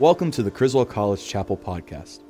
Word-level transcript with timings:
Welcome 0.00 0.30
to 0.30 0.44
the 0.44 0.50
Criswell 0.52 0.84
College 0.84 1.26
Chapel 1.26 1.56
podcast. 1.56 2.22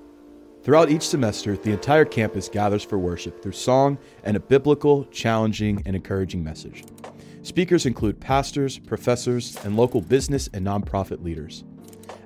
Throughout 0.62 0.88
each 0.88 1.06
semester, 1.06 1.54
the 1.54 1.70
entire 1.70 2.06
campus 2.06 2.48
gathers 2.48 2.82
for 2.82 2.98
worship 2.98 3.42
through 3.42 3.52
song 3.52 3.98
and 4.24 4.38
a 4.38 4.40
biblical, 4.40 5.04
challenging, 5.10 5.82
and 5.84 5.94
encouraging 5.94 6.42
message. 6.42 6.84
Speakers 7.42 7.84
include 7.84 8.20
pastors, 8.20 8.78
professors, 8.78 9.58
and 9.66 9.76
local 9.76 10.00
business 10.00 10.48
and 10.54 10.66
nonprofit 10.66 11.22
leaders. 11.22 11.62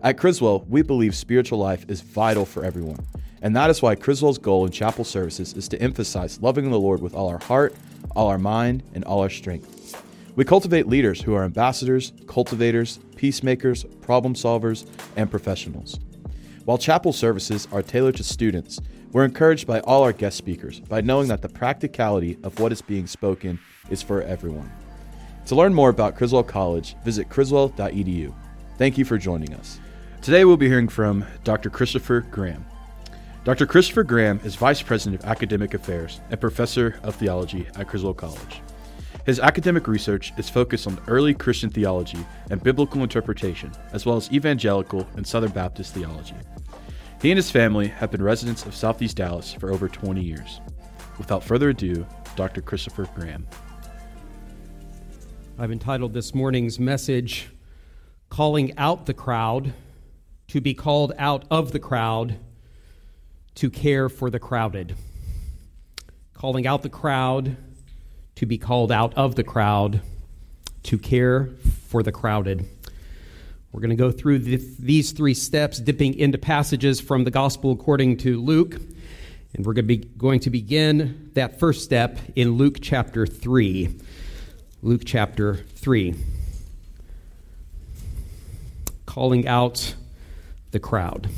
At 0.05 0.17
Criswell, 0.17 0.65
we 0.69 0.83
believe 0.83 1.17
spiritual 1.17 1.59
life 1.59 1.87
is 1.89 2.03
vital 2.03 2.47
for 2.47 2.65
everyone, 2.65 3.05
and 3.43 3.57
that 3.57 3.69
is 3.69 3.83
why 3.83 3.97
Criswell's 3.97 4.39
goal 4.39 4.65
in 4.65 4.71
chapel 4.71 5.03
services 5.03 5.55
is 5.55 5.67
to 5.71 5.83
emphasize 5.83 6.41
loving 6.41 6.71
the 6.71 6.79
Lord 6.79 7.03
with 7.03 7.17
all 7.17 7.29
our 7.29 7.41
heart, 7.41 7.75
all 8.15 8.29
our 8.29 8.39
mind, 8.39 8.85
and 8.95 9.03
all 9.03 9.19
our 9.19 9.29
strength. 9.29 10.01
We 10.37 10.45
cultivate 10.45 10.87
leaders 10.87 11.21
who 11.21 11.35
are 11.35 11.45
ambassadors, 11.45 12.13
cultivators, 12.29 13.01
peacemakers, 13.23 13.85
problem 14.01 14.35
solvers, 14.35 14.85
and 15.15 15.31
professionals. 15.31 16.01
While 16.65 16.77
chapel 16.77 17.13
services 17.13 17.69
are 17.71 17.81
tailored 17.81 18.17
to 18.17 18.25
students, 18.25 18.81
we're 19.13 19.25
encouraged 19.25 19.65
by 19.65 19.79
all 19.83 20.03
our 20.03 20.13
guest 20.13 20.37
speakers 20.37 20.81
by 20.81 21.03
knowing 21.03 21.29
that 21.29 21.41
the 21.41 21.49
practicality 21.49 22.37
of 22.43 22.59
what 22.59 22.73
is 22.73 22.83
being 22.83 23.07
spoken 23.07 23.61
is 23.91 24.03
for 24.03 24.23
everyone. 24.23 24.73
To 25.47 25.55
learn 25.55 25.73
more 25.73 25.89
about 25.89 26.17
Criswell 26.17 26.43
College, 26.43 26.97
visit 27.05 27.29
criswell.edu. 27.29 28.35
Thank 28.77 28.99
you 28.99 29.05
for 29.05 29.19
joining 29.19 29.55
us. 29.55 29.79
Today 30.21 30.45
we'll 30.45 30.57
be 30.57 30.67
hearing 30.67 30.89
from 30.89 31.25
Dr. 31.45 31.71
Christopher 31.71 32.23
Graham. 32.23 32.67
Dr. 33.45 33.67
Christopher 33.67 34.03
Graham 34.03 34.41
is 34.43 34.57
Vice 34.57 34.83
President 34.83 35.23
of 35.23 35.29
Academic 35.29 35.75
Affairs 35.75 36.21
and 36.31 36.41
Professor 36.41 36.99
of 37.05 37.15
Theology 37.15 37.69
at 37.77 37.87
Criswell 37.87 38.15
College. 38.15 38.63
His 39.25 39.39
academic 39.39 39.87
research 39.87 40.33
is 40.37 40.51
focused 40.51 40.89
on 40.89 40.99
early 41.07 41.33
Christian 41.33 41.71
theology 41.71 42.19
and 42.51 42.63
biblical 42.63 43.03
interpretation, 43.03 43.71
as 43.93 44.05
well 44.05 44.17
as 44.17 44.33
evangelical 44.33 45.07
and 45.17 45.25
Southern 45.25 45.53
Baptist 45.53 45.95
theology. 45.95 46.35
He 47.21 47.31
and 47.31 47.39
his 47.39 47.51
family 47.51 47.87
have 47.87 48.11
been 48.11 48.23
residents 48.23 48.67
of 48.67 48.75
Southeast 48.75 49.17
Dallas 49.17 49.53
for 49.53 49.71
over 49.71 49.89
20 49.89 50.21
years. 50.21 50.61
Without 51.19 51.45
further 51.45 51.69
ado, 51.69 52.05
Dr. 52.35 52.63
Christopher 52.63 53.09
Graham. 53.15 53.47
I've 55.57 55.71
entitled 55.71 56.15
this 56.15 56.35
morning's 56.35 56.81
message, 56.81 57.51
Calling 58.29 58.77
Out 58.77 59.07
the 59.07 59.15
Crowd, 59.15 59.73
to 60.49 60.61
be 60.61 60.75
called 60.75 61.13
out 61.17 61.45
of 61.49 61.71
the 61.71 61.79
crowd, 61.79 62.41
to 63.55 63.71
care 63.71 64.09
for 64.09 64.31
the 64.31 64.41
crowded. 64.41 64.97
Calling 66.35 66.67
out 66.67 66.83
the 66.83 66.89
crowd, 66.89 67.57
to 68.37 68.47
be 68.47 68.59
called 68.59 68.91
out 68.91 69.15
of 69.15 69.35
the 69.35 69.45
crowd, 69.45 70.01
to 70.85 70.99
care 70.99 71.51
for 71.89 72.03
the 72.03 72.13
crowded. 72.13 72.69
We're 73.73 73.81
going 73.81 73.91
to 73.91 73.97
go 73.97 74.11
through 74.11 74.41
the, 74.41 74.61
these 74.79 75.13
three 75.13 75.35
steps, 75.35 75.79
dipping 75.79 76.15
into 76.15 76.39
passages 76.39 77.01
from 77.01 77.25
the 77.25 77.31
Gospel 77.31 77.73
according 77.73 78.19
to 78.19 78.41
Luke. 78.41 78.75
And 79.55 79.67
we're 79.67 79.75
going 79.75 79.87
to, 79.87 79.97
be, 79.97 79.99
going 79.99 80.41
to 80.41 80.51
begin 80.51 81.31
that 81.35 81.59
first 81.59 81.85
step 81.85 82.19
in 82.37 82.53
Luke 82.53 82.79
chapter 82.81 83.27
3. 83.27 83.99
Luke 84.83 85.03
chapter 85.05 85.57
3. 85.57 86.15
Calling 89.07 89.47
out 89.47 89.95
the 90.71 90.81
crowd. 90.81 91.29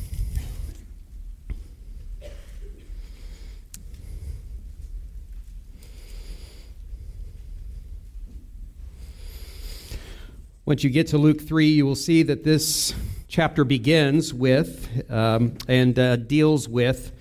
Once 10.66 10.82
you 10.82 10.88
get 10.88 11.08
to 11.08 11.18
Luke 11.18 11.42
3, 11.42 11.68
you 11.68 11.84
will 11.84 11.94
see 11.94 12.22
that 12.22 12.42
this 12.42 12.94
chapter 13.28 13.64
begins 13.64 14.32
with 14.32 15.10
um, 15.10 15.58
and 15.68 15.98
uh, 15.98 16.16
deals 16.16 16.66
with 16.70 17.12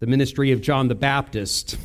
the 0.00 0.06
ministry 0.06 0.52
of 0.52 0.60
John 0.60 0.88
the 0.88 0.94
Baptist. 0.94 1.78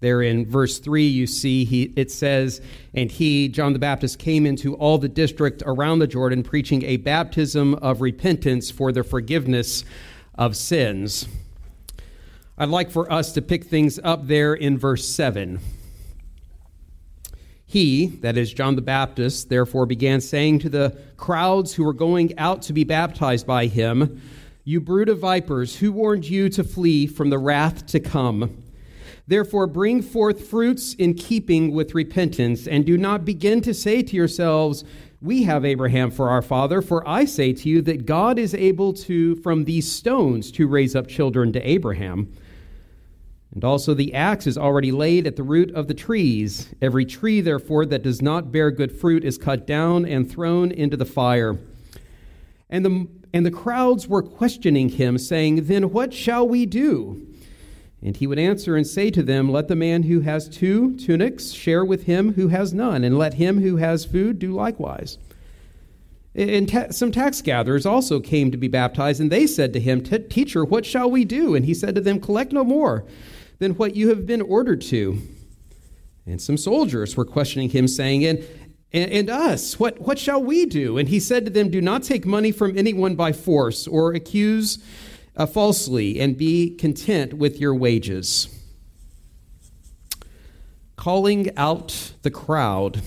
There 0.00 0.22
in 0.22 0.44
verse 0.44 0.80
3, 0.80 1.06
you 1.06 1.28
see 1.28 1.64
he, 1.64 1.92
it 1.94 2.10
says, 2.10 2.60
And 2.94 3.12
he, 3.12 3.46
John 3.46 3.74
the 3.74 3.78
Baptist, 3.78 4.18
came 4.18 4.44
into 4.44 4.74
all 4.74 4.98
the 4.98 5.08
district 5.08 5.62
around 5.64 6.00
the 6.00 6.08
Jordan, 6.08 6.42
preaching 6.42 6.82
a 6.82 6.96
baptism 6.96 7.74
of 7.74 8.00
repentance 8.00 8.72
for 8.72 8.90
the 8.90 9.04
forgiveness 9.04 9.84
of 10.34 10.56
sins. 10.56 11.28
I'd 12.58 12.70
like 12.70 12.90
for 12.90 13.10
us 13.12 13.30
to 13.34 13.40
pick 13.40 13.66
things 13.66 14.00
up 14.02 14.26
there 14.26 14.52
in 14.52 14.78
verse 14.78 15.06
7. 15.06 15.60
He, 17.76 18.06
that 18.22 18.38
is 18.38 18.54
John 18.54 18.74
the 18.74 18.80
Baptist, 18.80 19.50
therefore 19.50 19.84
began 19.84 20.22
saying 20.22 20.60
to 20.60 20.70
the 20.70 20.96
crowds 21.18 21.74
who 21.74 21.84
were 21.84 21.92
going 21.92 22.32
out 22.38 22.62
to 22.62 22.72
be 22.72 22.84
baptized 22.84 23.46
by 23.46 23.66
him, 23.66 24.22
You 24.64 24.80
brood 24.80 25.10
of 25.10 25.18
vipers, 25.18 25.76
who 25.76 25.92
warned 25.92 26.24
you 26.24 26.48
to 26.48 26.64
flee 26.64 27.06
from 27.06 27.28
the 27.28 27.36
wrath 27.36 27.84
to 27.88 28.00
come? 28.00 28.62
Therefore, 29.26 29.66
bring 29.66 30.00
forth 30.00 30.48
fruits 30.48 30.94
in 30.94 31.12
keeping 31.12 31.70
with 31.70 31.94
repentance, 31.94 32.66
and 32.66 32.86
do 32.86 32.96
not 32.96 33.26
begin 33.26 33.60
to 33.60 33.74
say 33.74 34.00
to 34.00 34.16
yourselves, 34.16 34.82
We 35.20 35.42
have 35.42 35.66
Abraham 35.66 36.10
for 36.10 36.30
our 36.30 36.40
father, 36.40 36.80
for 36.80 37.06
I 37.06 37.26
say 37.26 37.52
to 37.52 37.68
you 37.68 37.82
that 37.82 38.06
God 38.06 38.38
is 38.38 38.54
able 38.54 38.94
to, 38.94 39.34
from 39.42 39.64
these 39.66 39.92
stones, 39.92 40.50
to 40.52 40.66
raise 40.66 40.96
up 40.96 41.08
children 41.08 41.52
to 41.52 41.60
Abraham. 41.60 42.32
And 43.56 43.64
also 43.64 43.94
the 43.94 44.12
axe 44.12 44.46
is 44.46 44.58
already 44.58 44.92
laid 44.92 45.26
at 45.26 45.36
the 45.36 45.42
root 45.42 45.74
of 45.74 45.88
the 45.88 45.94
trees. 45.94 46.74
Every 46.82 47.06
tree, 47.06 47.40
therefore, 47.40 47.86
that 47.86 48.02
does 48.02 48.20
not 48.20 48.52
bear 48.52 48.70
good 48.70 48.92
fruit 48.92 49.24
is 49.24 49.38
cut 49.38 49.66
down 49.66 50.04
and 50.04 50.30
thrown 50.30 50.70
into 50.70 50.94
the 50.94 51.06
fire. 51.06 51.56
And 52.68 52.84
the, 52.84 53.08
and 53.32 53.46
the 53.46 53.50
crowds 53.50 54.06
were 54.08 54.22
questioning 54.22 54.90
him, 54.90 55.16
saying, 55.16 55.68
Then 55.68 55.90
what 55.90 56.12
shall 56.12 56.46
we 56.46 56.66
do? 56.66 57.26
And 58.02 58.14
he 58.14 58.26
would 58.26 58.38
answer 58.38 58.76
and 58.76 58.86
say 58.86 59.10
to 59.12 59.22
them, 59.22 59.50
Let 59.50 59.68
the 59.68 59.74
man 59.74 60.02
who 60.02 60.20
has 60.20 60.50
two 60.50 60.94
tunics 60.98 61.52
share 61.52 61.82
with 61.82 62.02
him 62.02 62.34
who 62.34 62.48
has 62.48 62.74
none, 62.74 63.04
and 63.04 63.16
let 63.16 63.34
him 63.34 63.62
who 63.62 63.76
has 63.76 64.04
food 64.04 64.38
do 64.38 64.52
likewise. 64.52 65.16
And 66.34 66.68
ta- 66.68 66.90
some 66.90 67.10
tax 67.10 67.40
gatherers 67.40 67.86
also 67.86 68.20
came 68.20 68.50
to 68.50 68.58
be 68.58 68.68
baptized, 68.68 69.18
and 69.18 69.32
they 69.32 69.46
said 69.46 69.72
to 69.72 69.80
him, 69.80 70.02
Teacher, 70.02 70.62
what 70.62 70.84
shall 70.84 71.10
we 71.10 71.24
do? 71.24 71.54
And 71.54 71.64
he 71.64 71.72
said 71.72 71.94
to 71.94 72.02
them, 72.02 72.20
Collect 72.20 72.52
no 72.52 72.62
more 72.62 73.06
than 73.58 73.72
what 73.72 73.96
you 73.96 74.08
have 74.08 74.26
been 74.26 74.42
ordered 74.42 74.80
to. 74.82 75.20
And 76.26 76.40
some 76.40 76.56
soldiers 76.56 77.16
were 77.16 77.24
questioning 77.24 77.70
him, 77.70 77.86
saying, 77.88 78.24
And, 78.24 78.44
and, 78.92 79.10
and 79.10 79.30
us, 79.30 79.78
what, 79.78 80.00
what 80.00 80.18
shall 80.18 80.42
we 80.42 80.66
do? 80.66 80.98
And 80.98 81.08
he 81.08 81.20
said 81.20 81.44
to 81.46 81.50
them, 81.50 81.70
Do 81.70 81.80
not 81.80 82.02
take 82.02 82.26
money 82.26 82.50
from 82.50 82.76
anyone 82.76 83.14
by 83.14 83.32
force 83.32 83.86
or 83.86 84.12
accuse 84.12 84.82
uh, 85.36 85.46
falsely, 85.46 86.18
and 86.18 86.36
be 86.36 86.74
content 86.76 87.34
with 87.34 87.60
your 87.60 87.74
wages. 87.74 88.48
Calling 90.96 91.56
out 91.58 92.12
the 92.22 92.30
crowd. 92.30 93.02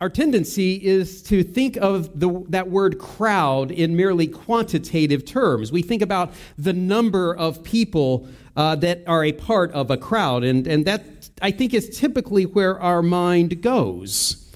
Our 0.00 0.08
tendency 0.08 0.74
is 0.74 1.22
to 1.24 1.42
think 1.42 1.76
of 1.76 2.18
the, 2.18 2.44
that 2.48 2.70
word 2.70 2.98
crowd 2.98 3.70
in 3.70 3.96
merely 3.96 4.26
quantitative 4.28 5.26
terms. 5.26 5.72
We 5.72 5.82
think 5.82 6.00
about 6.00 6.32
the 6.56 6.72
number 6.72 7.36
of 7.36 7.62
people 7.62 8.28
uh, 8.56 8.76
that 8.76 9.02
are 9.06 9.24
a 9.24 9.32
part 9.32 9.72
of 9.72 9.90
a 9.90 9.96
crowd. 9.96 10.44
And, 10.44 10.66
and 10.66 10.84
that, 10.84 11.30
I 11.40 11.50
think, 11.50 11.74
is 11.74 11.98
typically 11.98 12.44
where 12.44 12.78
our 12.80 13.02
mind 13.02 13.62
goes. 13.62 14.52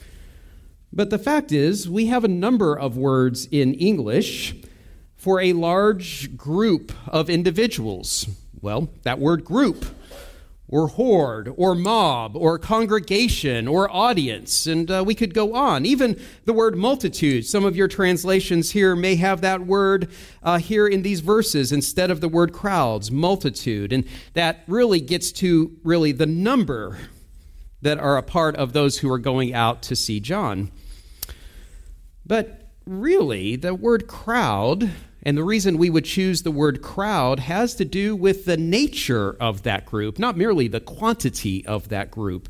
But 0.93 1.11
the 1.11 1.19
fact 1.19 1.51
is, 1.51 1.89
we 1.89 2.07
have 2.07 2.25
a 2.25 2.29
number 2.29 2.79
of 2.79 2.97
words 2.97 3.49
in 3.51 3.75
English 3.75 4.55
for 5.17 5.41
a 5.41 5.53
large 5.53 6.37
group 6.37 6.93
of 7.09 7.29
individuals. 7.29 8.29
Well, 8.61 8.91
that 9.03 9.19
word 9.19 9.45
group 9.45 9.85
or 10.67 10.89
horde, 10.89 11.53
or 11.57 11.75
mob, 11.75 12.35
or 12.35 12.59
congregation, 12.59 13.69
or 13.69 13.91
audience, 13.95 14.67
and 14.67 14.91
uh, 14.91 15.05
we 15.07 15.15
could 15.15 15.35
go 15.35 15.55
on. 15.55 15.85
Even 15.85 16.19
the 16.47 16.55
word 16.55 16.75
multitude. 16.75 17.45
Some 17.45 17.65
of 17.65 17.77
your 17.77 17.87
translations 17.87 18.71
here 18.71 18.97
may 18.97 19.17
have 19.17 19.43
that 19.43 19.67
word 19.67 20.09
uh, 20.43 20.59
here 20.59 20.87
in 20.87 21.03
these 21.03 21.21
verses 21.21 21.71
instead 21.71 22.11
of 22.11 22.23
the 22.23 22.29
word 22.29 22.53
crowds, 22.53 23.11
multitude, 23.11 23.93
and 23.93 24.05
that 24.33 24.65
really 24.67 25.01
gets 25.01 25.33
to 25.33 25.77
really 25.85 26.13
the 26.13 26.27
number 26.27 26.99
that 27.83 27.99
are 27.99 28.17
a 28.17 28.23
part 28.23 28.57
of 28.57 28.73
those 28.73 28.99
who 28.99 29.13
are 29.13 29.19
going 29.19 29.53
out 29.53 29.83
to 29.83 29.95
see 29.95 30.19
John. 30.19 30.71
But 32.25 32.71
really, 32.87 33.57
the 33.57 33.75
word 33.75 34.07
crowd 34.07 34.91
and 35.25 35.37
the 35.37 35.45
reason 35.45 35.79
we 35.79 35.91
would 35.91 36.05
choose 36.05 36.43
the 36.43 36.51
word 36.51 36.83
crowd 36.83 37.41
has 37.41 37.75
to 37.77 37.85
do 37.85 38.15
with 38.15 38.45
the 38.45 38.57
nature 38.57 39.37
of 39.41 39.63
that 39.63 39.87
group, 39.87 40.19
not 40.19 40.37
merely 40.37 40.69
the 40.69 40.81
quantity 40.81 41.65
of 41.67 41.89
that 41.89 42.11
group. 42.11 42.49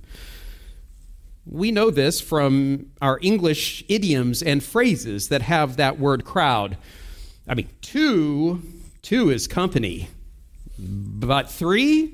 We 1.47 1.71
know 1.71 1.91
this 1.91 2.21
from 2.21 2.87
our 3.01 3.19
English 3.23 3.85
idioms 3.89 4.43
and 4.43 4.63
phrases 4.63 5.29
that 5.29 5.43
have 5.43 5.77
that 5.77 5.99
word 5.99 6.25
crowd. 6.25 6.77
I 7.47 7.55
mean, 7.55 7.69
two, 7.81 8.63
two 9.03 9.31
is 9.31 9.47
company, 9.47 10.09
but 10.79 11.51
three, 11.51 12.13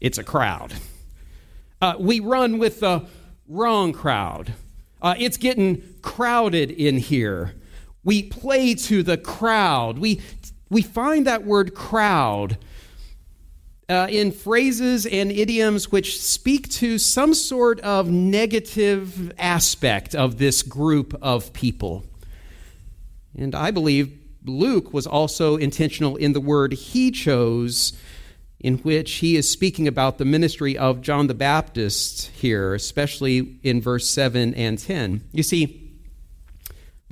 it's 0.00 0.16
a 0.16 0.24
crowd. 0.24 0.72
Uh, 1.82 1.96
we 1.98 2.20
run 2.20 2.58
with 2.58 2.80
the 2.80 3.04
wrong 3.48 3.92
crowd. 3.92 4.54
Uh, 5.02 5.14
it's 5.18 5.36
getting 5.36 5.82
crowded 6.00 6.70
in 6.70 6.96
here. 6.96 7.54
We 8.04 8.22
play 8.22 8.74
to 8.74 9.02
the 9.02 9.16
crowd. 9.16 9.98
We, 9.98 10.20
we 10.68 10.82
find 10.82 11.26
that 11.26 11.44
word 11.44 11.74
crowd 11.74 12.58
uh, 13.88 14.06
in 14.10 14.32
phrases 14.32 15.06
and 15.06 15.30
idioms 15.30 15.90
which 15.90 16.20
speak 16.20 16.68
to 16.70 16.98
some 16.98 17.34
sort 17.34 17.80
of 17.80 18.10
negative 18.10 19.32
aspect 19.38 20.14
of 20.14 20.38
this 20.38 20.62
group 20.62 21.14
of 21.20 21.52
people. 21.52 22.04
And 23.36 23.54
I 23.54 23.70
believe 23.70 24.18
Luke 24.44 24.92
was 24.92 25.06
also 25.06 25.56
intentional 25.56 26.16
in 26.16 26.32
the 26.32 26.40
word 26.40 26.72
he 26.72 27.10
chose, 27.10 27.92
in 28.60 28.78
which 28.78 29.12
he 29.14 29.36
is 29.36 29.50
speaking 29.50 29.88
about 29.88 30.18
the 30.18 30.24
ministry 30.24 30.78
of 30.78 31.00
John 31.00 31.26
the 31.26 31.34
Baptist 31.34 32.28
here, 32.28 32.74
especially 32.74 33.58
in 33.62 33.80
verse 33.80 34.08
7 34.08 34.54
and 34.54 34.78
10. 34.78 35.22
You 35.32 35.42
see, 35.42 35.83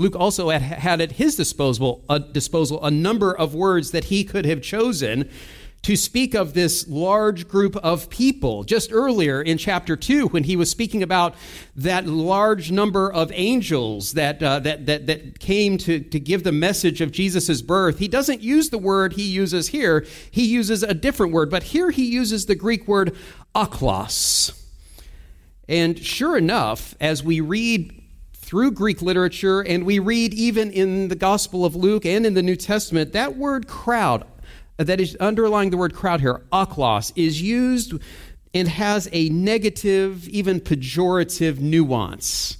Luke 0.02 0.16
also 0.16 0.50
had, 0.50 0.62
had 0.62 1.00
at 1.00 1.12
his 1.12 1.36
disposal, 1.36 2.04
a 2.10 2.18
disposal 2.18 2.84
a 2.84 2.90
number 2.90 3.34
of 3.34 3.54
words 3.54 3.92
that 3.92 4.04
he 4.04 4.24
could 4.24 4.44
have 4.44 4.60
chosen 4.60 5.30
to 5.82 5.96
speak 5.96 6.34
of 6.34 6.54
this 6.54 6.86
large 6.88 7.48
group 7.48 7.76
of 7.76 8.08
people. 8.10 8.62
Just 8.64 8.92
earlier 8.92 9.40
in 9.42 9.58
chapter 9.58 9.96
2, 9.96 10.28
when 10.28 10.44
he 10.44 10.54
was 10.54 10.70
speaking 10.70 11.02
about 11.02 11.34
that 11.74 12.06
large 12.06 12.70
number 12.70 13.12
of 13.12 13.32
angels 13.32 14.12
that, 14.12 14.42
uh, 14.42 14.60
that, 14.60 14.86
that, 14.86 15.06
that 15.06 15.40
came 15.40 15.78
to, 15.78 16.00
to 16.00 16.20
give 16.20 16.44
the 16.44 16.52
message 16.52 17.00
of 17.00 17.10
Jesus' 17.10 17.62
birth, 17.62 17.98
he 17.98 18.06
doesn't 18.06 18.40
use 18.40 18.70
the 18.70 18.78
word 18.78 19.14
he 19.14 19.24
uses 19.24 19.68
here. 19.68 20.06
He 20.30 20.44
uses 20.44 20.82
a 20.82 20.94
different 20.94 21.32
word, 21.32 21.50
but 21.50 21.64
here 21.64 21.90
he 21.90 22.04
uses 22.04 22.46
the 22.46 22.54
Greek 22.54 22.86
word 22.86 23.16
ochlos. 23.54 24.56
And 25.68 25.98
sure 25.98 26.36
enough, 26.36 26.94
as 27.00 27.24
we 27.24 27.40
read 27.40 28.01
through 28.52 28.70
Greek 28.70 29.00
literature 29.00 29.62
and 29.62 29.86
we 29.86 29.98
read 29.98 30.34
even 30.34 30.70
in 30.72 31.08
the 31.08 31.14
Gospel 31.14 31.64
of 31.64 31.74
Luke 31.74 32.04
and 32.04 32.26
in 32.26 32.34
the 32.34 32.42
New 32.42 32.54
Testament, 32.54 33.14
that 33.14 33.38
word 33.38 33.66
crowd, 33.66 34.26
that 34.76 35.00
is 35.00 35.16
underlying 35.16 35.70
the 35.70 35.78
word 35.78 35.94
crowd 35.94 36.20
here, 36.20 36.42
ochlos, 36.52 37.14
is 37.16 37.40
used 37.40 37.94
and 38.52 38.68
has 38.68 39.08
a 39.10 39.30
negative, 39.30 40.28
even 40.28 40.60
pejorative 40.60 41.60
nuance. 41.60 42.58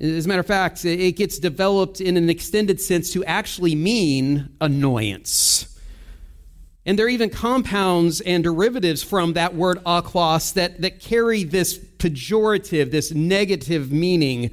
As 0.00 0.24
a 0.24 0.28
matter 0.28 0.40
of 0.40 0.46
fact, 0.46 0.86
it 0.86 1.16
gets 1.16 1.38
developed 1.38 2.00
in 2.00 2.16
an 2.16 2.30
extended 2.30 2.80
sense 2.80 3.12
to 3.12 3.22
actually 3.26 3.74
mean 3.74 4.48
annoyance. 4.58 5.69
And 6.86 6.98
there 6.98 7.06
are 7.06 7.10
even 7.10 7.28
compounds 7.28 8.20
and 8.22 8.42
derivatives 8.42 9.02
from 9.02 9.34
that 9.34 9.54
word 9.54 9.82
ochlos 9.84 10.54
that, 10.54 10.80
that 10.80 11.00
carry 11.00 11.44
this 11.44 11.78
pejorative, 11.78 12.90
this 12.90 13.12
negative 13.12 13.92
meaning. 13.92 14.50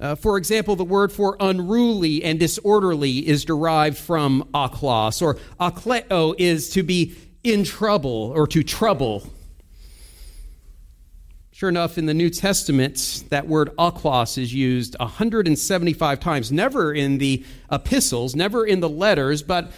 Uh, 0.00 0.14
for 0.14 0.36
example, 0.36 0.76
the 0.76 0.84
word 0.84 1.10
for 1.10 1.36
unruly 1.40 2.22
and 2.22 2.38
disorderly 2.38 3.26
is 3.26 3.44
derived 3.44 3.98
from 3.98 4.48
ochlos, 4.54 5.20
or 5.20 5.34
ochleo 5.58 6.34
is 6.38 6.70
to 6.70 6.84
be 6.84 7.16
in 7.42 7.64
trouble 7.64 8.32
or 8.34 8.46
to 8.46 8.62
trouble. 8.62 9.28
Sure 11.50 11.68
enough, 11.68 11.98
in 11.98 12.06
the 12.06 12.14
New 12.14 12.30
Testament, 12.30 13.24
that 13.30 13.48
word 13.48 13.70
ochlos 13.76 14.38
is 14.38 14.54
used 14.54 14.94
175 15.00 16.20
times, 16.20 16.52
never 16.52 16.94
in 16.94 17.18
the 17.18 17.44
epistles, 17.72 18.36
never 18.36 18.64
in 18.64 18.78
the 18.78 18.88
letters, 18.88 19.42
but 19.42 19.72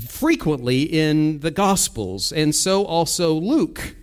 frequently 0.00 0.82
in 0.82 1.40
the 1.40 1.50
Gospels. 1.50 2.32
And 2.32 2.54
so 2.54 2.84
also 2.84 3.34
Luke 3.34 3.96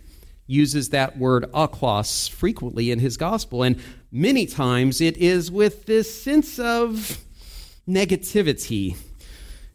uses 0.47 0.89
that 0.89 1.17
word 1.17 1.45
ochlos 1.53 2.29
frequently 2.29 2.91
in 2.91 2.99
his 2.99 3.17
gospel. 3.17 3.63
And 3.63 3.79
many 4.11 4.45
times 4.45 5.01
it 5.01 5.17
is 5.17 5.49
with 5.51 5.85
this 5.85 6.23
sense 6.23 6.59
of 6.59 7.17
negativity. 7.87 8.97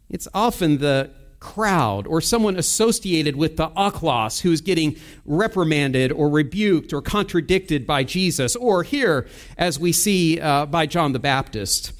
It's 0.09 0.27
often 0.33 0.77
the 0.77 1.11
crowd 1.39 2.05
or 2.05 2.19
someone 2.19 2.57
associated 2.57 3.35
with 3.35 3.57
the 3.57 3.69
ochlos 3.69 4.41
who's 4.41 4.61
getting 4.61 4.95
reprimanded 5.25 6.11
or 6.11 6.29
rebuked 6.29 6.91
or 6.93 7.01
contradicted 7.01 7.87
by 7.87 8.03
Jesus, 8.03 8.55
or 8.55 8.83
here, 8.83 9.27
as 9.57 9.79
we 9.79 9.91
see 9.91 10.39
uh, 10.39 10.65
by 10.65 10.85
John 10.85 11.13
the 11.13 11.19
Baptist. 11.19 11.93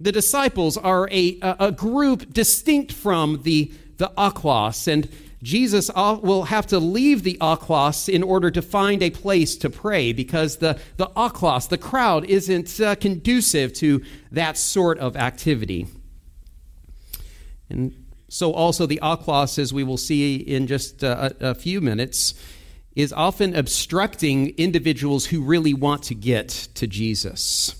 The 0.00 0.12
disciples 0.12 0.78
are 0.78 1.08
a, 1.10 1.38
a 1.42 1.70
group 1.70 2.32
distinct 2.32 2.92
from 2.92 3.42
the, 3.42 3.70
the 3.98 4.10
ochlos, 4.16 4.88
and 4.88 5.08
Jesus 5.42 5.90
will 5.94 6.44
have 6.44 6.66
to 6.68 6.78
leave 6.78 7.22
the 7.22 7.38
ochlos 7.40 8.08
in 8.08 8.22
order 8.22 8.50
to 8.50 8.62
find 8.62 9.02
a 9.02 9.10
place 9.10 9.56
to 9.56 9.70
pray 9.70 10.12
because 10.12 10.56
the, 10.56 10.78
the 10.96 11.06
ochlos, 11.08 11.68
the 11.68 11.78
crowd, 11.78 12.24
isn't 12.26 12.80
uh, 12.80 12.94
conducive 12.94 13.72
to 13.74 14.02
that 14.32 14.58
sort 14.58 14.98
of 14.98 15.16
activity. 15.16 15.86
And 17.68 18.06
so, 18.28 18.52
also, 18.52 18.86
the 18.86 19.00
ochlos, 19.02 19.58
as 19.58 19.72
we 19.72 19.82
will 19.82 19.96
see 19.96 20.36
in 20.36 20.66
just 20.66 21.02
uh, 21.02 21.30
a, 21.40 21.50
a 21.50 21.54
few 21.54 21.80
minutes, 21.80 22.34
is 22.94 23.12
often 23.12 23.56
obstructing 23.56 24.50
individuals 24.56 25.26
who 25.26 25.42
really 25.42 25.74
want 25.74 26.02
to 26.04 26.14
get 26.14 26.48
to 26.74 26.86
Jesus. 26.86 27.79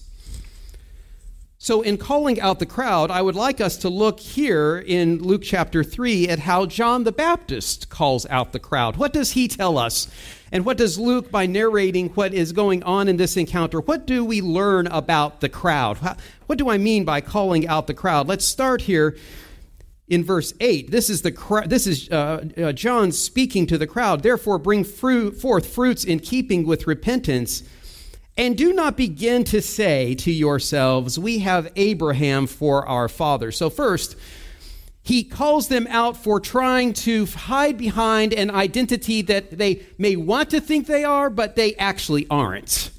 So, 1.63 1.83
in 1.83 1.99
calling 1.99 2.41
out 2.41 2.59
the 2.59 2.65
crowd, 2.65 3.11
I 3.11 3.21
would 3.21 3.35
like 3.35 3.61
us 3.61 3.77
to 3.77 3.91
look 3.91 4.19
here 4.19 4.79
in 4.79 5.23
Luke 5.23 5.43
chapter 5.45 5.85
3 5.85 6.27
at 6.27 6.39
how 6.39 6.65
John 6.65 7.05
the 7.05 7.13
Baptist 7.13 7.91
calls 7.91 8.25
out 8.31 8.53
the 8.53 8.59
crowd. 8.59 8.97
What 8.97 9.13
does 9.13 9.33
he 9.33 9.47
tell 9.47 9.77
us? 9.77 10.09
And 10.51 10.65
what 10.65 10.79
does 10.79 10.99
Luke, 10.99 11.31
by 11.31 11.45
narrating 11.45 12.09
what 12.15 12.33
is 12.33 12.53
going 12.53 12.83
on 12.85 13.09
in 13.09 13.19
this 13.19 13.37
encounter, 13.37 13.79
what 13.79 14.07
do 14.07 14.25
we 14.25 14.41
learn 14.41 14.87
about 14.87 15.43
the 15.43 15.51
crowd? 15.51 15.99
What 16.47 16.57
do 16.59 16.71
I 16.71 16.79
mean 16.79 17.05
by 17.05 17.21
calling 17.21 17.69
out 17.69 17.87
the 17.89 17.93
crowd? 17.93 18.27
Let's 18.27 18.47
start 18.47 18.81
here 18.81 19.19
in 20.09 20.25
verse 20.25 20.53
8 20.59 20.91
this 20.91 21.09
is 21.09 21.23
the 21.23 21.63
this 21.69 21.87
is 21.87 22.11
uh, 22.11 22.45
uh, 22.57 22.73
john 22.73 23.13
speaking 23.13 23.65
to 23.69 23.79
the 23.79 23.87
crowd 23.87 24.25
therefore 24.25 24.59
bring 24.59 24.83
fruit, 24.83 25.41
forth 25.41 25.73
fruits 25.73 26.03
in 26.03 26.19
keeping 26.19 26.67
with 26.67 26.89
repentance 26.89 27.63
and 28.37 28.57
do 28.57 28.73
not 28.73 28.97
begin 28.97 29.45
to 29.45 29.61
say 29.61 30.15
to 30.17 30.31
yourselves, 30.31 31.19
We 31.19 31.41
have 31.41 31.71
Abraham 31.77 32.47
for 32.47 32.87
our 32.87 33.09
father. 33.09 33.53
So, 33.53 33.71
first, 33.71 34.17
he 35.03 35.25
calls 35.25 35.69
them 35.69 35.87
out 35.89 36.17
for 36.17 36.41
trying 36.41 36.93
to 36.93 37.27
hide 37.27 37.79
behind 37.79 38.33
an 38.33 38.51
identity 38.51 39.23
that 39.23 39.59
they 39.59 39.83
may 39.99 40.17
want 40.17 40.51
to 40.51 40.61
think 40.61 40.87
they 40.87 41.05
are, 41.05 41.31
but 41.31 41.57
they 41.57 41.75
actually 41.77 42.27
aren't. 42.31 42.91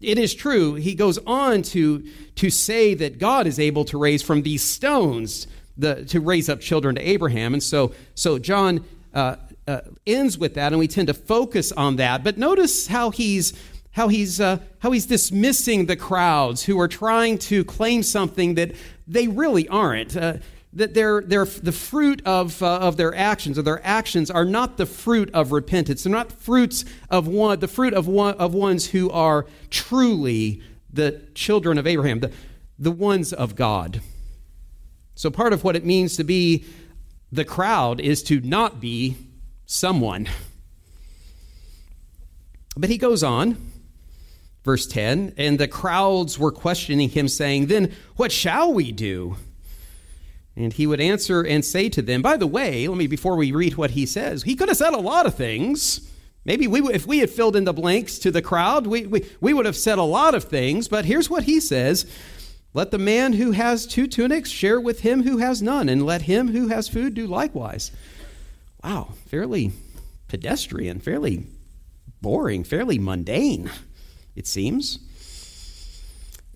It 0.00 0.18
is 0.18 0.34
true, 0.34 0.74
he 0.74 0.94
goes 0.94 1.18
on 1.18 1.62
to, 1.62 2.04
to 2.36 2.50
say 2.50 2.94
that 2.94 3.18
God 3.18 3.46
is 3.46 3.60
able 3.60 3.84
to 3.86 3.98
raise 3.98 4.22
from 4.22 4.42
these 4.42 4.62
stones 4.62 5.46
the, 5.76 6.04
to 6.06 6.20
raise 6.20 6.48
up 6.48 6.60
children 6.60 6.96
to 6.96 7.08
Abraham. 7.08 7.54
And 7.54 7.62
so, 7.62 7.94
so 8.14 8.38
John 8.38 8.84
uh, 9.14 9.36
uh, 9.68 9.82
ends 10.06 10.36
with 10.36 10.54
that, 10.54 10.72
and 10.72 10.78
we 10.78 10.88
tend 10.88 11.08
to 11.08 11.14
focus 11.14 11.70
on 11.72 11.96
that. 11.96 12.24
But 12.24 12.36
notice 12.36 12.88
how 12.88 13.10
he's 13.10 13.52
how 13.92 14.08
he's, 14.08 14.40
uh, 14.40 14.58
how 14.80 14.90
he's 14.90 15.06
dismissing 15.06 15.86
the 15.86 15.96
crowds 15.96 16.64
who 16.64 16.80
are 16.80 16.88
trying 16.88 17.38
to 17.38 17.64
claim 17.64 18.02
something 18.02 18.54
that 18.54 18.74
they 19.06 19.28
really 19.28 19.68
aren't. 19.68 20.16
Uh, 20.16 20.34
that 20.74 20.94
they're, 20.94 21.20
they're 21.20 21.44
the 21.44 21.72
fruit 21.72 22.22
of, 22.24 22.62
uh, 22.62 22.78
of 22.78 22.96
their 22.96 23.14
actions, 23.14 23.58
or 23.58 23.62
their 23.62 23.84
actions 23.84 24.30
are 24.30 24.46
not 24.46 24.78
the 24.78 24.86
fruit 24.86 25.30
of 25.34 25.52
repentance. 25.52 26.02
They're 26.02 26.12
not 26.12 26.32
fruits 26.32 26.86
of 27.10 27.28
one, 27.28 27.60
the 27.60 27.68
fruit 27.68 27.92
of, 27.92 28.08
one, 28.08 28.34
of 28.36 28.54
ones 28.54 28.86
who 28.86 29.10
are 29.10 29.44
truly 29.68 30.62
the 30.90 31.22
children 31.34 31.76
of 31.76 31.86
Abraham, 31.86 32.20
the, 32.20 32.32
the 32.78 32.90
ones 32.90 33.34
of 33.34 33.54
God. 33.54 34.00
So, 35.14 35.30
part 35.30 35.52
of 35.52 35.62
what 35.62 35.76
it 35.76 35.84
means 35.84 36.16
to 36.16 36.24
be 36.24 36.64
the 37.30 37.44
crowd 37.44 38.00
is 38.00 38.22
to 38.24 38.40
not 38.40 38.80
be 38.80 39.16
someone. 39.66 40.26
But 42.74 42.88
he 42.88 42.96
goes 42.96 43.22
on 43.22 43.71
Verse 44.64 44.86
10 44.86 45.34
And 45.36 45.58
the 45.58 45.68
crowds 45.68 46.38
were 46.38 46.52
questioning 46.52 47.10
him, 47.10 47.28
saying, 47.28 47.66
Then 47.66 47.92
what 48.16 48.32
shall 48.32 48.72
we 48.72 48.92
do? 48.92 49.36
And 50.54 50.72
he 50.72 50.86
would 50.86 51.00
answer 51.00 51.42
and 51.42 51.64
say 51.64 51.88
to 51.90 52.02
them, 52.02 52.22
By 52.22 52.36
the 52.36 52.46
way, 52.46 52.86
let 52.86 52.98
me, 52.98 53.06
before 53.06 53.36
we 53.36 53.52
read 53.52 53.76
what 53.76 53.92
he 53.92 54.06
says, 54.06 54.42
he 54.42 54.54
could 54.54 54.68
have 54.68 54.76
said 54.76 54.94
a 54.94 54.98
lot 54.98 55.26
of 55.26 55.34
things. 55.34 56.08
Maybe 56.44 56.66
we, 56.66 56.80
if 56.92 57.06
we 57.06 57.20
had 57.20 57.30
filled 57.30 57.54
in 57.54 57.64
the 57.64 57.72
blanks 57.72 58.18
to 58.20 58.30
the 58.30 58.42
crowd, 58.42 58.86
we, 58.86 59.06
we, 59.06 59.24
we 59.40 59.54
would 59.54 59.66
have 59.66 59.76
said 59.76 59.98
a 59.98 60.02
lot 60.02 60.34
of 60.34 60.44
things, 60.44 60.88
but 60.88 61.04
here's 61.04 61.30
what 61.30 61.44
he 61.44 61.60
says 61.60 62.04
Let 62.74 62.90
the 62.90 62.98
man 62.98 63.34
who 63.34 63.52
has 63.52 63.86
two 63.86 64.06
tunics 64.06 64.50
share 64.50 64.80
with 64.80 65.00
him 65.00 65.22
who 65.22 65.38
has 65.38 65.62
none, 65.62 65.88
and 65.88 66.04
let 66.04 66.22
him 66.22 66.48
who 66.48 66.68
has 66.68 66.88
food 66.88 67.14
do 67.14 67.26
likewise. 67.26 67.90
Wow, 68.84 69.14
fairly 69.26 69.72
pedestrian, 70.28 70.98
fairly 70.98 71.46
boring, 72.20 72.64
fairly 72.64 72.98
mundane 72.98 73.70
it 74.36 74.46
seems. 74.46 74.98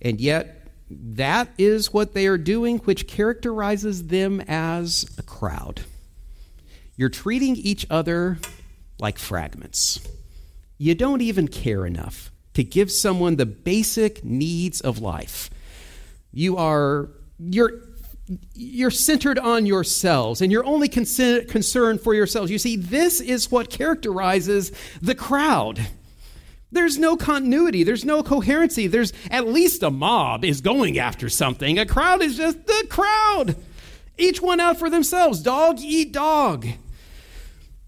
And 0.03 0.21
yet, 0.21 0.69
that 0.91 1.49
is 1.59 1.93
what 1.93 2.15
they 2.15 2.27
are 2.27 2.39
doing, 2.39 2.79
which 2.79 3.07
characterizes 3.09 4.07
them 4.07 4.41
as 4.47 5.05
a 5.19 5.23
crowd. 5.23 5.83
You're 6.97 7.09
treating 7.09 7.57
each 7.57 7.87
other 7.91 8.39
like 8.99 9.19
fragments. 9.19 10.01
You 10.79 10.95
don't 10.95 11.23
even 11.23 11.49
care 11.49 11.87
enough 11.87 12.31
to 12.55 12.65
give 12.65 12.91
someone 12.91 13.37
the 13.37 13.47
basic 13.47 14.25
needs 14.25 14.81
of 14.81 14.99
life 14.99 15.51
You 16.33 16.57
are 16.57 17.11
you're 17.39 17.73
you're 18.55 18.91
centered 18.91 19.39
on 19.39 19.67
yourselves 19.67 20.43
and 20.43 20.51
you're 20.51 20.65
only 20.67 20.89
concern, 20.89 21.47
concerned 21.47 22.01
for 22.01 22.13
yourselves. 22.13 22.51
You 22.51 22.59
see, 22.59 22.77
this 22.77 23.21
is 23.21 23.51
what 23.51 23.71
characterizes 23.71 24.73
the 25.01 25.15
crowd. 25.15 25.87
There's 26.71 26.99
no 26.99 27.17
continuity, 27.17 27.85
there's 27.85 28.05
no 28.05 28.23
coherency. 28.23 28.87
There's 28.87 29.13
at 29.31 29.47
least 29.47 29.83
a 29.83 29.91
mob 29.91 30.45
is 30.45 30.61
going 30.61 30.99
after 30.99 31.29
something. 31.29 31.79
A 31.79 31.87
crowd 31.87 32.23
is 32.23 32.37
just 32.37 32.67
the 32.67 32.87
crowd. 32.89 33.57
Each 34.19 34.41
one 34.41 34.61
out 34.61 34.79
for 34.79 34.91
themselves. 34.91 35.43
Dog 35.43 35.79
eat 35.81 36.13
dog. 36.13 36.67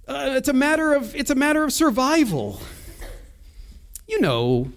Uh, 0.06 0.34
it's 0.36 0.48
a 0.48 0.52
matter 0.52 0.94
of 0.94 1.14
it's 1.14 1.30
a 1.30 1.34
matter 1.34 1.64
of 1.64 1.72
survival. 1.72 2.60
You 4.06 4.20
know, 4.20 4.72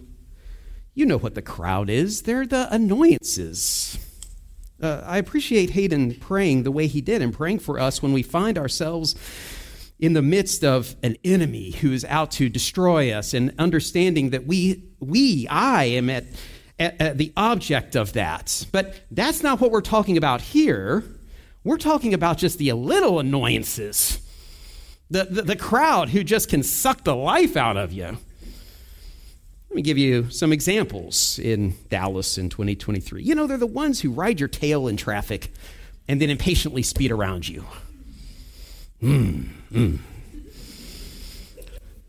you 0.94 1.06
know 1.06 1.18
what 1.18 1.36
the 1.36 1.42
crowd 1.42 1.90
is. 1.90 2.24
They're 2.24 2.46
the 2.46 2.68
annoyances. 2.74 3.98
Uh, 4.82 5.04
I 5.06 5.20
appreciate 5.20 5.70
Hayden 5.72 6.16
praying 6.16 6.64
the 6.64 6.72
way 6.72 6.88
he 6.88 7.02
did 7.02 7.22
and 7.22 7.34
praying 7.34 7.60
for 7.60 7.80
us 7.80 8.02
when 8.02 8.14
we 8.14 8.24
find 8.24 8.58
ourselves 8.58 9.16
in 10.02 10.14
the 10.14 10.22
midst 10.22 10.64
of 10.66 10.96
an 11.04 11.16
enemy 11.24 11.72
who 11.72 11.94
is 11.94 12.04
out 12.06 12.32
to 12.32 12.50
destroy 12.50 13.12
us 13.12 13.36
and 13.36 13.54
understanding 13.60 14.32
that 14.32 14.48
we, 14.48 14.84
we 15.00 15.48
I 15.48 15.86
am 15.86 16.10
at, 16.10 16.26
at, 16.80 17.00
at 17.00 17.18
the 17.20 17.32
object 17.38 17.96
of 17.96 18.14
that. 18.14 18.66
But 18.72 19.00
that's 19.12 19.44
not 19.44 19.62
what 19.62 19.70
we're 19.70 19.82
talking 19.82 20.18
about 20.18 20.42
here. 20.42 21.04
We're 21.64 21.78
talking 21.78 22.16
about 22.16 22.40
just 22.40 22.58
the 22.58 22.74
little 22.74 23.20
annoyances, 23.20 24.20
the, 25.12 25.26
the, 25.26 25.44
the 25.44 25.56
crowd 25.56 26.10
who 26.10 26.24
just 26.24 26.50
can 26.50 26.64
suck 26.64 27.04
the 27.04 27.16
life 27.16 27.56
out 27.56 27.78
of 27.78 27.94
you. 27.94 28.06
Let 28.06 29.76
me 29.76 29.84
give 29.84 30.00
you 30.00 30.32
some 30.32 30.52
examples 30.52 31.38
in 31.38 31.76
Dallas 31.90 32.40
in 32.40 32.50
2023. 32.50 33.22
You 33.22 33.36
know, 33.36 33.46
they're 33.46 33.56
the 33.56 33.68
ones 33.68 34.02
who 34.02 34.10
ride 34.10 34.40
your 34.40 34.50
tail 34.50 34.88
in 34.88 34.98
traffic 34.98 35.54
and 36.08 36.20
then 36.20 36.32
impatiently 36.32 36.82
speed 36.82 37.12
around 37.12 37.48
you. 37.48 37.66
Mm, 39.02 39.50
mm. 39.72 40.00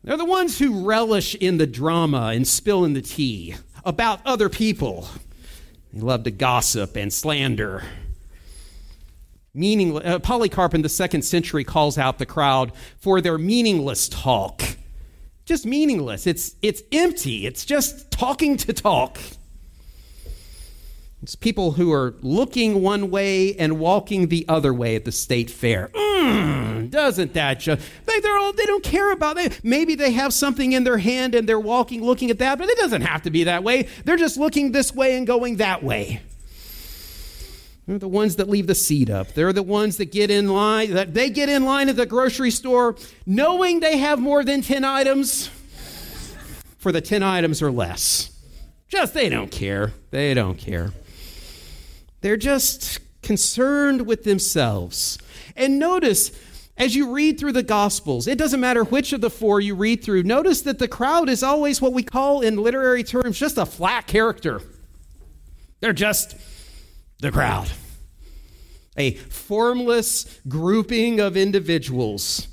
They're 0.04 0.16
the 0.16 0.24
ones 0.24 0.58
who 0.58 0.84
relish 0.84 1.34
in 1.34 1.58
the 1.58 1.66
drama 1.66 2.32
and 2.34 2.46
spilling 2.46 2.94
the 2.94 3.02
tea 3.02 3.54
about 3.84 4.20
other 4.26 4.48
people. 4.48 5.08
They 5.92 6.00
love 6.00 6.24
to 6.24 6.30
gossip 6.30 6.96
and 6.96 7.12
slander. 7.12 7.84
Meaningless, 9.54 10.04
uh, 10.04 10.18
Polycarp 10.18 10.74
in 10.74 10.82
the 10.82 10.88
second 10.88 11.22
century 11.22 11.62
calls 11.62 11.98
out 11.98 12.18
the 12.18 12.26
crowd 12.26 12.72
for 12.98 13.20
their 13.20 13.38
meaningless 13.38 14.08
talk 14.08 14.62
just 15.44 15.66
meaningless. 15.66 16.26
It's, 16.26 16.56
it's 16.62 16.82
empty. 16.92 17.46
It's 17.46 17.64
just 17.64 18.10
talking 18.10 18.56
to 18.58 18.72
talk. 18.72 19.18
It's 21.22 21.36
people 21.36 21.72
who 21.72 21.92
are 21.92 22.16
looking 22.20 22.82
one 22.82 23.08
way 23.08 23.54
and 23.54 23.78
walking 23.78 24.26
the 24.26 24.44
other 24.48 24.74
way 24.74 24.96
at 24.96 25.04
the 25.04 25.12
state 25.12 25.50
fair. 25.50 25.88
Mm, 25.94 26.90
doesn't 26.90 27.34
that 27.34 27.60
just 27.60 27.80
they, 28.06 28.18
they're 28.18 28.36
all, 28.36 28.52
they 28.52 28.66
don't 28.66 28.82
care 28.82 29.12
about 29.12 29.38
it. 29.38 29.60
Maybe 29.62 29.94
they 29.94 30.10
have 30.10 30.34
something 30.34 30.72
in 30.72 30.82
their 30.82 30.98
hand 30.98 31.36
and 31.36 31.48
they're 31.48 31.60
walking 31.60 32.02
looking 32.02 32.30
at 32.30 32.40
that, 32.40 32.58
but 32.58 32.68
it 32.68 32.76
doesn't 32.76 33.02
have 33.02 33.22
to 33.22 33.30
be 33.30 33.44
that 33.44 33.62
way. 33.62 33.86
They're 34.04 34.16
just 34.16 34.36
looking 34.36 34.72
this 34.72 34.92
way 34.92 35.16
and 35.16 35.24
going 35.24 35.58
that 35.58 35.84
way. 35.84 36.22
They're 37.86 38.00
the 38.00 38.08
ones 38.08 38.36
that 38.36 38.48
leave 38.48 38.66
the 38.66 38.74
seat 38.74 39.08
up. 39.08 39.28
They're 39.28 39.52
the 39.52 39.62
ones 39.62 39.98
that 39.98 40.10
get 40.10 40.28
in 40.28 40.48
line, 40.48 40.92
that 40.94 41.14
they 41.14 41.30
get 41.30 41.48
in 41.48 41.64
line 41.64 41.88
at 41.88 41.94
the 41.94 42.06
grocery 42.06 42.50
store 42.50 42.96
knowing 43.26 43.78
they 43.78 43.98
have 43.98 44.18
more 44.18 44.42
than 44.42 44.60
10 44.60 44.84
items 44.84 45.50
for 46.78 46.90
the 46.90 47.00
10 47.00 47.22
items 47.22 47.62
or 47.62 47.70
less. 47.70 48.30
Just 48.88 49.14
they 49.14 49.28
don't 49.28 49.52
care. 49.52 49.92
They 50.10 50.34
don't 50.34 50.58
care. 50.58 50.92
They're 52.22 52.36
just 52.36 53.00
concerned 53.22 54.06
with 54.06 54.24
themselves. 54.24 55.18
And 55.54 55.78
notice, 55.78 56.32
as 56.76 56.96
you 56.96 57.12
read 57.12 57.38
through 57.38 57.52
the 57.52 57.62
Gospels, 57.62 58.26
it 58.26 58.38
doesn't 58.38 58.60
matter 58.60 58.84
which 58.84 59.12
of 59.12 59.20
the 59.20 59.30
four 59.30 59.60
you 59.60 59.74
read 59.74 60.02
through, 60.02 60.22
notice 60.22 60.62
that 60.62 60.78
the 60.78 60.88
crowd 60.88 61.28
is 61.28 61.42
always 61.42 61.80
what 61.80 61.92
we 61.92 62.02
call 62.02 62.40
in 62.40 62.56
literary 62.56 63.04
terms 63.04 63.38
just 63.38 63.58
a 63.58 63.66
flat 63.66 64.06
character. 64.06 64.62
They're 65.80 65.92
just 65.92 66.36
the 67.20 67.30
crowd, 67.30 67.68
a 68.96 69.14
formless 69.14 70.40
grouping 70.48 71.20
of 71.20 71.36
individuals. 71.36 72.48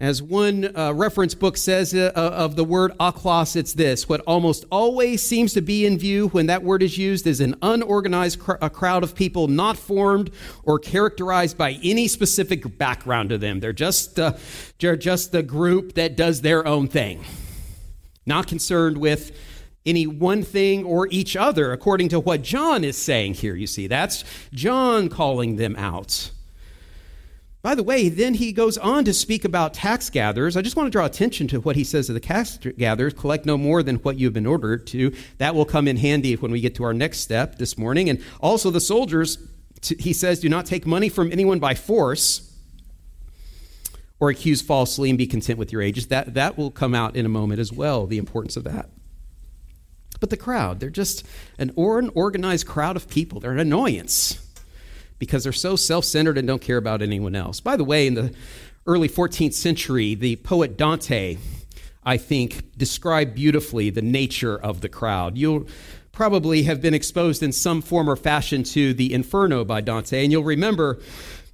As 0.00 0.22
one 0.22 0.74
uh, 0.74 0.94
reference 0.94 1.34
book 1.34 1.58
says 1.58 1.92
uh, 1.92 2.10
uh, 2.16 2.20
of 2.20 2.56
the 2.56 2.64
word 2.64 2.92
ochlos, 2.98 3.54
it's 3.54 3.74
this 3.74 4.08
what 4.08 4.22
almost 4.22 4.64
always 4.72 5.22
seems 5.22 5.52
to 5.52 5.60
be 5.60 5.84
in 5.84 5.98
view 5.98 6.28
when 6.28 6.46
that 6.46 6.62
word 6.62 6.82
is 6.82 6.96
used 6.96 7.26
is 7.26 7.42
an 7.42 7.54
unorganized 7.60 8.40
cr- 8.40 8.54
a 8.62 8.70
crowd 8.70 9.04
of 9.04 9.14
people 9.14 9.46
not 9.46 9.76
formed 9.76 10.30
or 10.62 10.78
characterized 10.78 11.58
by 11.58 11.78
any 11.82 12.08
specific 12.08 12.78
background 12.78 13.28
to 13.28 13.36
them. 13.36 13.60
They're 13.60 13.74
just, 13.74 14.18
uh, 14.18 14.38
they're 14.78 14.96
just 14.96 15.32
the 15.32 15.42
group 15.42 15.92
that 15.96 16.16
does 16.16 16.40
their 16.40 16.66
own 16.66 16.88
thing, 16.88 17.22
not 18.24 18.46
concerned 18.46 18.96
with 18.96 19.36
any 19.84 20.06
one 20.06 20.42
thing 20.42 20.82
or 20.82 21.08
each 21.10 21.36
other, 21.36 21.72
according 21.72 22.08
to 22.08 22.20
what 22.20 22.40
John 22.40 22.84
is 22.84 22.96
saying 22.96 23.34
here. 23.34 23.54
You 23.54 23.66
see, 23.66 23.86
that's 23.86 24.24
John 24.54 25.10
calling 25.10 25.56
them 25.56 25.76
out. 25.76 26.30
By 27.62 27.74
the 27.74 27.82
way, 27.82 28.08
then 28.08 28.34
he 28.34 28.52
goes 28.52 28.78
on 28.78 29.04
to 29.04 29.12
speak 29.12 29.44
about 29.44 29.74
tax 29.74 30.08
gatherers. 30.08 30.56
I 30.56 30.62
just 30.62 30.76
want 30.76 30.86
to 30.86 30.90
draw 30.90 31.04
attention 31.04 31.46
to 31.48 31.60
what 31.60 31.76
he 31.76 31.84
says 31.84 32.06
to 32.06 32.14
the 32.14 32.20
tax 32.20 32.56
gatherers 32.56 33.12
collect 33.12 33.44
no 33.44 33.58
more 33.58 33.82
than 33.82 33.96
what 33.96 34.18
you've 34.18 34.32
been 34.32 34.46
ordered 34.46 34.86
to. 34.88 35.12
That 35.36 35.54
will 35.54 35.66
come 35.66 35.86
in 35.86 35.98
handy 35.98 36.36
when 36.36 36.52
we 36.52 36.62
get 36.62 36.74
to 36.76 36.84
our 36.84 36.94
next 36.94 37.18
step 37.18 37.58
this 37.58 37.76
morning. 37.76 38.08
And 38.08 38.24
also 38.40 38.70
the 38.70 38.80
soldiers, 38.80 39.36
he 39.98 40.14
says, 40.14 40.40
do 40.40 40.48
not 40.48 40.64
take 40.64 40.86
money 40.86 41.10
from 41.10 41.30
anyone 41.30 41.58
by 41.58 41.74
force 41.74 42.46
or 44.18 44.30
accuse 44.30 44.62
falsely 44.62 45.10
and 45.10 45.18
be 45.18 45.26
content 45.26 45.58
with 45.58 45.70
your 45.70 45.82
ages. 45.82 46.06
That, 46.06 46.32
that 46.34 46.56
will 46.56 46.70
come 46.70 46.94
out 46.94 47.14
in 47.14 47.26
a 47.26 47.30
moment 47.30 47.60
as 47.60 47.70
well, 47.70 48.06
the 48.06 48.18
importance 48.18 48.56
of 48.56 48.64
that. 48.64 48.88
But 50.18 50.30
the 50.30 50.36
crowd, 50.38 50.80
they're 50.80 50.88
just 50.88 51.26
an 51.58 51.72
organized 51.76 52.66
crowd 52.66 52.96
of 52.96 53.08
people. 53.08 53.40
They're 53.40 53.52
an 53.52 53.58
annoyance 53.58 54.46
because 55.20 55.44
they're 55.44 55.52
so 55.52 55.76
self 55.76 56.04
centered 56.04 56.36
and 56.36 56.48
don't 56.48 56.62
care 56.62 56.78
about 56.78 57.02
anyone 57.02 57.36
else. 57.36 57.60
By 57.60 57.76
the 57.76 57.84
way, 57.84 58.08
in 58.08 58.14
the 58.14 58.34
early 58.86 59.08
14th 59.08 59.52
century, 59.52 60.16
the 60.16 60.34
poet 60.36 60.76
Dante, 60.76 61.36
I 62.02 62.16
think, 62.16 62.76
described 62.76 63.36
beautifully 63.36 63.90
the 63.90 64.02
nature 64.02 64.58
of 64.58 64.80
the 64.80 64.88
crowd. 64.88 65.38
You'll 65.38 65.68
probably 66.10 66.64
have 66.64 66.80
been 66.80 66.94
exposed 66.94 67.42
in 67.42 67.52
some 67.52 67.82
form 67.82 68.10
or 68.10 68.16
fashion 68.16 68.64
to 68.64 68.92
the 68.94 69.12
Inferno 69.14 69.64
by 69.64 69.82
Dante, 69.82 70.24
and 70.24 70.32
you'll 70.32 70.42
remember 70.42 70.98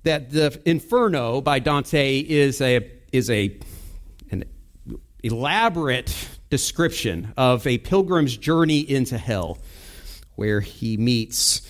that 0.05 0.31
the 0.31 0.59
Inferno 0.65 1.43
by 1.43 1.59
Dante 1.59 2.21
is 2.21 2.61
a 2.61 2.91
is 3.13 3.29
a 3.29 3.59
an 4.31 4.45
elaborate 5.23 6.15
description 6.51 7.35
of 7.37 7.67
a 7.67 7.79
pilgrim's 7.79 8.37
journey 8.37 8.79
into 8.79 9.19
hell, 9.19 9.59
where 10.37 10.61
he 10.61 10.97
meets 10.97 11.63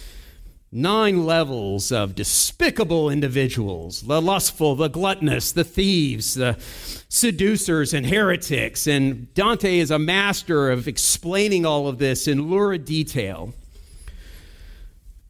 nine 0.76 1.24
levels 1.24 1.90
of 1.90 2.14
despicable 2.14 3.08
individuals 3.08 4.02
the 4.02 4.20
lustful, 4.20 4.76
the 4.76 4.88
gluttonous, 4.88 5.50
the 5.52 5.64
thieves, 5.64 6.34
the 6.34 6.58
seducers, 7.08 7.94
and 7.94 8.06
heretics. 8.06 8.86
And 8.86 9.32
Dante 9.34 9.78
is 9.78 9.90
a 9.90 9.98
master 9.98 10.70
of 10.70 10.86
explaining 10.86 11.64
all 11.64 11.88
of 11.88 11.98
this 11.98 12.28
in 12.28 12.50
lurid 12.50 12.84
detail. 12.84 13.54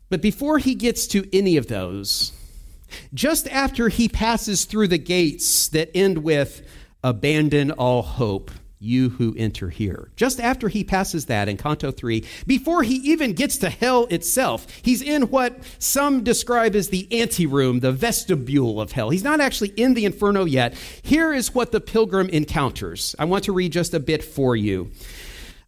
But 0.08 0.20
before 0.20 0.58
he 0.58 0.74
gets 0.74 1.06
to 1.08 1.28
any 1.36 1.56
of 1.56 1.68
those, 1.68 2.32
just 3.14 3.48
after 3.48 3.88
he 3.88 4.08
passes 4.08 4.64
through 4.64 4.88
the 4.88 4.98
gates 4.98 5.68
that 5.68 5.90
end 5.96 6.18
with, 6.18 6.62
abandon 7.02 7.70
all 7.70 8.02
hope 8.02 8.50
you 8.78 9.10
who 9.10 9.34
enter 9.38 9.70
here. 9.70 10.10
Just 10.16 10.40
after 10.40 10.68
he 10.68 10.84
passes 10.84 11.26
that 11.26 11.48
in 11.48 11.56
Canto 11.56 11.90
3, 11.90 12.24
before 12.46 12.82
he 12.82 12.96
even 12.96 13.32
gets 13.32 13.56
to 13.58 13.70
hell 13.70 14.06
itself, 14.06 14.66
he's 14.82 15.02
in 15.02 15.22
what 15.30 15.58
some 15.78 16.22
describe 16.22 16.74
as 16.74 16.88
the 16.88 17.08
anteroom, 17.10 17.80
the 17.80 17.92
vestibule 17.92 18.80
of 18.80 18.92
hell. 18.92 19.10
He's 19.10 19.24
not 19.24 19.40
actually 19.40 19.70
in 19.70 19.94
the 19.94 20.04
inferno 20.04 20.44
yet. 20.44 20.74
Here 21.02 21.32
is 21.32 21.54
what 21.54 21.72
the 21.72 21.80
pilgrim 21.80 22.28
encounters. 22.28 23.14
I 23.18 23.24
want 23.24 23.44
to 23.44 23.52
read 23.52 23.72
just 23.72 23.94
a 23.94 24.00
bit 24.00 24.22
for 24.22 24.54
you. 24.54 24.90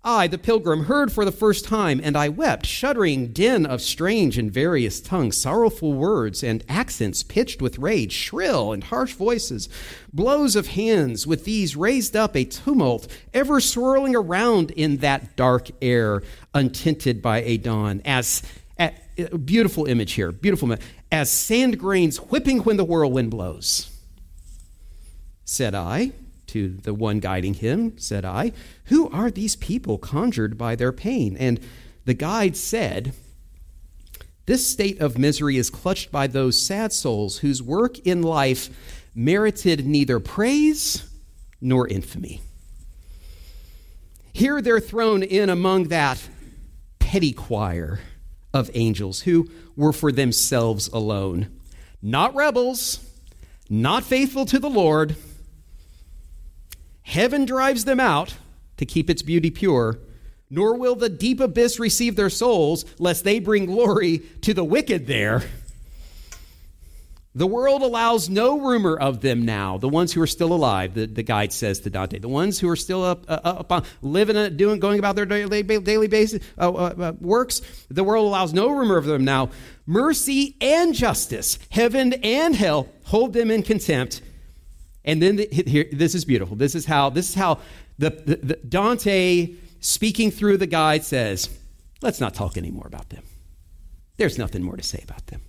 I, 0.04 0.28
the 0.28 0.38
pilgrim, 0.38 0.84
heard 0.84 1.12
for 1.12 1.24
the 1.24 1.32
first 1.32 1.64
time, 1.64 2.00
and 2.02 2.16
I 2.16 2.28
wept, 2.28 2.66
shuddering 2.66 3.32
din 3.32 3.66
of 3.66 3.82
strange 3.82 4.38
and 4.38 4.50
various 4.50 5.00
tongues, 5.00 5.36
sorrowful 5.36 5.92
words 5.92 6.44
and 6.44 6.64
accents 6.68 7.24
pitched 7.24 7.60
with 7.60 7.78
rage, 7.78 8.12
shrill 8.12 8.72
and 8.72 8.84
harsh 8.84 9.12
voices, 9.14 9.68
blows 10.12 10.54
of 10.54 10.68
hands. 10.68 11.26
With 11.26 11.44
these 11.44 11.74
raised 11.74 12.14
up 12.14 12.36
a 12.36 12.44
tumult, 12.44 13.08
ever 13.34 13.60
swirling 13.60 14.14
around 14.14 14.70
in 14.70 14.98
that 14.98 15.34
dark 15.34 15.68
air, 15.82 16.22
untinted 16.54 17.20
by 17.20 17.42
a 17.42 17.56
dawn, 17.56 18.00
as 18.04 18.42
a 18.78 18.92
beautiful 19.36 19.86
image 19.86 20.12
here, 20.12 20.30
beautiful, 20.30 20.76
as 21.10 21.30
sand 21.30 21.78
grains 21.78 22.18
whipping 22.18 22.60
when 22.60 22.76
the 22.76 22.84
whirlwind 22.84 23.30
blows. 23.32 23.90
Said 25.44 25.74
I, 25.74 26.12
to 26.48 26.70
the 26.82 26.94
one 26.94 27.20
guiding 27.20 27.54
him, 27.54 27.96
said 27.98 28.24
I, 28.24 28.52
Who 28.84 29.08
are 29.10 29.30
these 29.30 29.56
people 29.56 29.98
conjured 29.98 30.58
by 30.58 30.74
their 30.74 30.92
pain? 30.92 31.36
And 31.36 31.60
the 32.04 32.14
guide 32.14 32.56
said, 32.56 33.12
This 34.46 34.66
state 34.66 35.00
of 35.00 35.18
misery 35.18 35.56
is 35.56 35.70
clutched 35.70 36.10
by 36.10 36.26
those 36.26 36.60
sad 36.60 36.92
souls 36.92 37.38
whose 37.38 37.62
work 37.62 37.98
in 38.00 38.22
life 38.22 38.70
merited 39.14 39.86
neither 39.86 40.20
praise 40.20 41.08
nor 41.60 41.86
infamy. 41.88 42.40
Here 44.32 44.62
they're 44.62 44.80
thrown 44.80 45.22
in 45.22 45.50
among 45.50 45.84
that 45.88 46.28
petty 46.98 47.32
choir 47.32 48.00
of 48.54 48.70
angels 48.74 49.22
who 49.22 49.50
were 49.76 49.92
for 49.92 50.12
themselves 50.12 50.88
alone, 50.88 51.48
not 52.00 52.34
rebels, 52.34 53.04
not 53.68 54.04
faithful 54.04 54.46
to 54.46 54.58
the 54.58 54.70
Lord. 54.70 55.16
Heaven 57.08 57.46
drives 57.46 57.86
them 57.86 58.00
out 58.00 58.36
to 58.76 58.84
keep 58.84 59.08
its 59.08 59.22
beauty 59.22 59.50
pure, 59.50 59.98
nor 60.50 60.76
will 60.76 60.94
the 60.94 61.08
deep 61.08 61.40
abyss 61.40 61.78
receive 61.78 62.16
their 62.16 62.28
souls, 62.28 62.84
lest 62.98 63.24
they 63.24 63.40
bring 63.40 63.64
glory 63.64 64.18
to 64.42 64.52
the 64.52 64.62
wicked 64.62 65.06
there. 65.06 65.42
The 67.34 67.46
world 67.46 67.80
allows 67.80 68.28
no 68.28 68.60
rumor 68.60 68.94
of 68.94 69.22
them 69.22 69.46
now, 69.46 69.78
the 69.78 69.88
ones 69.88 70.12
who 70.12 70.20
are 70.20 70.26
still 70.26 70.52
alive, 70.52 70.92
the, 70.92 71.06
the 71.06 71.22
guide 71.22 71.50
says 71.50 71.80
to 71.80 71.90
Dante. 71.90 72.18
The 72.18 72.28
ones 72.28 72.60
who 72.60 72.68
are 72.68 72.76
still 72.76 73.02
up, 73.02 73.24
uh, 73.26 73.40
up 73.42 73.72
on, 73.72 73.84
living, 74.02 74.36
uh, 74.36 74.50
doing, 74.50 74.78
going 74.78 74.98
about 74.98 75.16
their 75.16 75.24
daily, 75.24 75.62
daily 75.62 76.08
basis, 76.08 76.42
uh, 76.58 76.70
uh, 76.70 76.94
uh, 76.98 77.12
works, 77.22 77.62
the 77.88 78.04
world 78.04 78.26
allows 78.26 78.52
no 78.52 78.68
rumor 78.68 78.98
of 78.98 79.06
them 79.06 79.24
now. 79.24 79.48
Mercy 79.86 80.56
and 80.60 80.94
justice, 80.94 81.58
heaven 81.70 82.12
and 82.22 82.54
hell, 82.54 82.90
hold 83.04 83.32
them 83.32 83.50
in 83.50 83.62
contempt. 83.62 84.20
And 85.08 85.22
then 85.22 85.36
the, 85.36 85.48
here, 85.50 85.86
this 85.90 86.14
is 86.14 86.26
beautiful. 86.26 86.54
This 86.54 86.74
is 86.74 86.84
how, 86.84 87.08
this 87.08 87.30
is 87.30 87.34
how 87.34 87.60
the, 87.98 88.10
the, 88.10 88.36
the 88.36 88.54
Dante, 88.56 89.54
speaking 89.80 90.30
through 90.30 90.58
the 90.58 90.66
guide, 90.66 91.02
says, 91.02 91.48
let's 92.02 92.20
not 92.20 92.34
talk 92.34 92.58
anymore 92.58 92.86
about 92.86 93.08
them. 93.08 93.22
There's 94.18 94.36
nothing 94.36 94.62
more 94.62 94.76
to 94.76 94.82
say 94.82 95.00
about 95.02 95.28
them. 95.28 95.40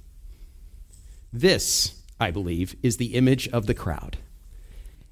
This, 1.33 2.01
I 2.21 2.31
believe, 2.31 2.77
is 2.81 2.95
the 2.95 3.15
image 3.15 3.49
of 3.49 3.65
the 3.65 3.73
crowd. 3.73 4.17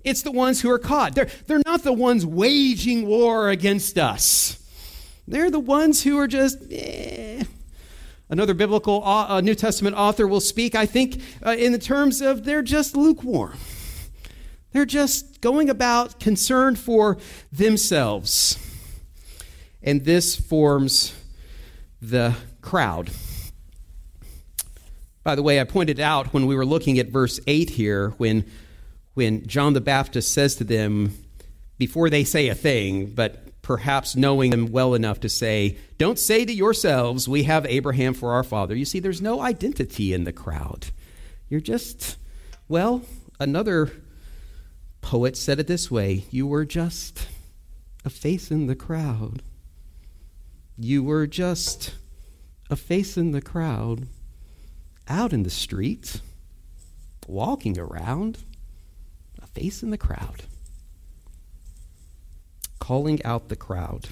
It's 0.06 0.22
the 0.22 0.32
ones 0.32 0.62
who 0.62 0.72
are 0.72 0.80
caught. 0.80 1.14
They're, 1.14 1.28
they're 1.48 1.62
not 1.66 1.84
the 1.84 1.92
ones 1.92 2.26
waging 2.26 3.06
war 3.06 3.50
against 3.50 3.98
us. 3.98 4.64
They're 5.28 5.52
the 5.52 5.60
ones 5.60 6.04
who 6.04 6.18
are 6.18 6.28
just, 6.28 6.60
eh. 6.72 7.44
Another 8.30 8.54
biblical 8.54 9.04
uh, 9.04 9.42
New 9.42 9.56
Testament 9.56 9.98
author 9.98 10.26
will 10.26 10.40
speak, 10.40 10.74
I 10.74 10.86
think, 10.86 11.22
uh, 11.46 11.52
in 11.52 11.74
the 11.74 11.80
terms 11.80 12.22
of 12.22 12.46
they're 12.46 12.62
just 12.62 12.96
lukewarm. 12.96 13.58
They're 14.72 14.86
just 14.86 15.42
going 15.42 15.70
about 15.70 16.20
concerned 16.20 16.78
for 16.78 17.18
themselves. 17.52 18.60
And 19.82 20.04
this 20.04 20.36
forms 20.36 21.14
the 22.02 22.36
crowd. 22.62 23.12
By 25.24 25.36
the 25.36 25.44
way, 25.44 25.60
I 25.60 25.64
pointed 25.64 26.00
out 26.00 26.34
when 26.34 26.46
we 26.46 26.56
were 26.56 26.66
looking 26.66 27.00
at 27.00 27.10
verse 27.10 27.40
8 27.48 27.72
here, 27.72 28.12
when, 28.18 28.46
when 29.14 29.46
John 29.46 29.74
the 29.74 29.82
Baptist 29.82 30.34
says 30.34 30.56
to 30.56 30.64
them, 30.64 31.18
before 31.78 32.10
they 32.10 32.24
say 32.24 32.48
a 32.48 32.56
thing, 32.56 33.08
but 33.08 33.62
perhaps 33.62 34.16
knowing 34.16 34.52
them 34.52 34.72
well 34.72 34.94
enough 34.94 35.20
to 35.20 35.30
say, 35.30 35.78
Don't 35.98 36.18
say 36.18 36.46
to 36.46 36.54
yourselves, 36.54 37.28
We 37.28 37.44
have 37.44 37.66
Abraham 37.66 38.14
for 38.14 38.32
our 38.34 38.44
father. 38.44 38.76
You 38.76 38.86
see, 38.86 39.00
there's 39.00 39.22
no 39.22 39.42
identity 39.42 40.14
in 40.14 40.24
the 40.24 40.34
crowd. 40.34 40.88
You're 41.50 41.62
just, 41.62 42.18
well, 42.68 43.02
another 43.40 43.92
poet 45.02 45.38
said 45.38 45.60
it 45.60 45.68
this 45.68 45.90
way 45.90 46.26
You 46.32 46.48
were 46.48 46.66
just 46.66 47.28
a 48.06 48.10
face 48.10 48.52
in 48.52 48.68
the 48.68 48.76
crowd. 48.76 49.42
You 50.78 51.04
were 51.04 51.28
just 51.28 51.96
a 52.70 52.76
face 52.76 53.18
in 53.18 53.32
the 53.32 53.42
crowd 53.42 54.08
out 55.08 55.34
in 55.34 55.44
the 55.44 55.50
street, 55.50 56.22
walking 57.28 57.80
around, 57.80 58.40
a 59.42 59.48
face 59.48 59.82
in 59.82 59.90
the 59.90 59.98
crowd, 59.98 60.44
calling 62.80 63.24
out 63.24 63.50
the 63.50 63.56
crowd. 63.56 64.10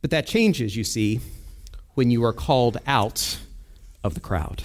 But 0.00 0.10
that 0.10 0.26
changes, 0.26 0.76
you 0.76 0.84
see, 0.84 1.20
when 1.94 2.10
you 2.10 2.24
are 2.24 2.32
called 2.32 2.76
out 2.86 3.38
of 4.04 4.14
the 4.14 4.20
crowd. 4.20 4.62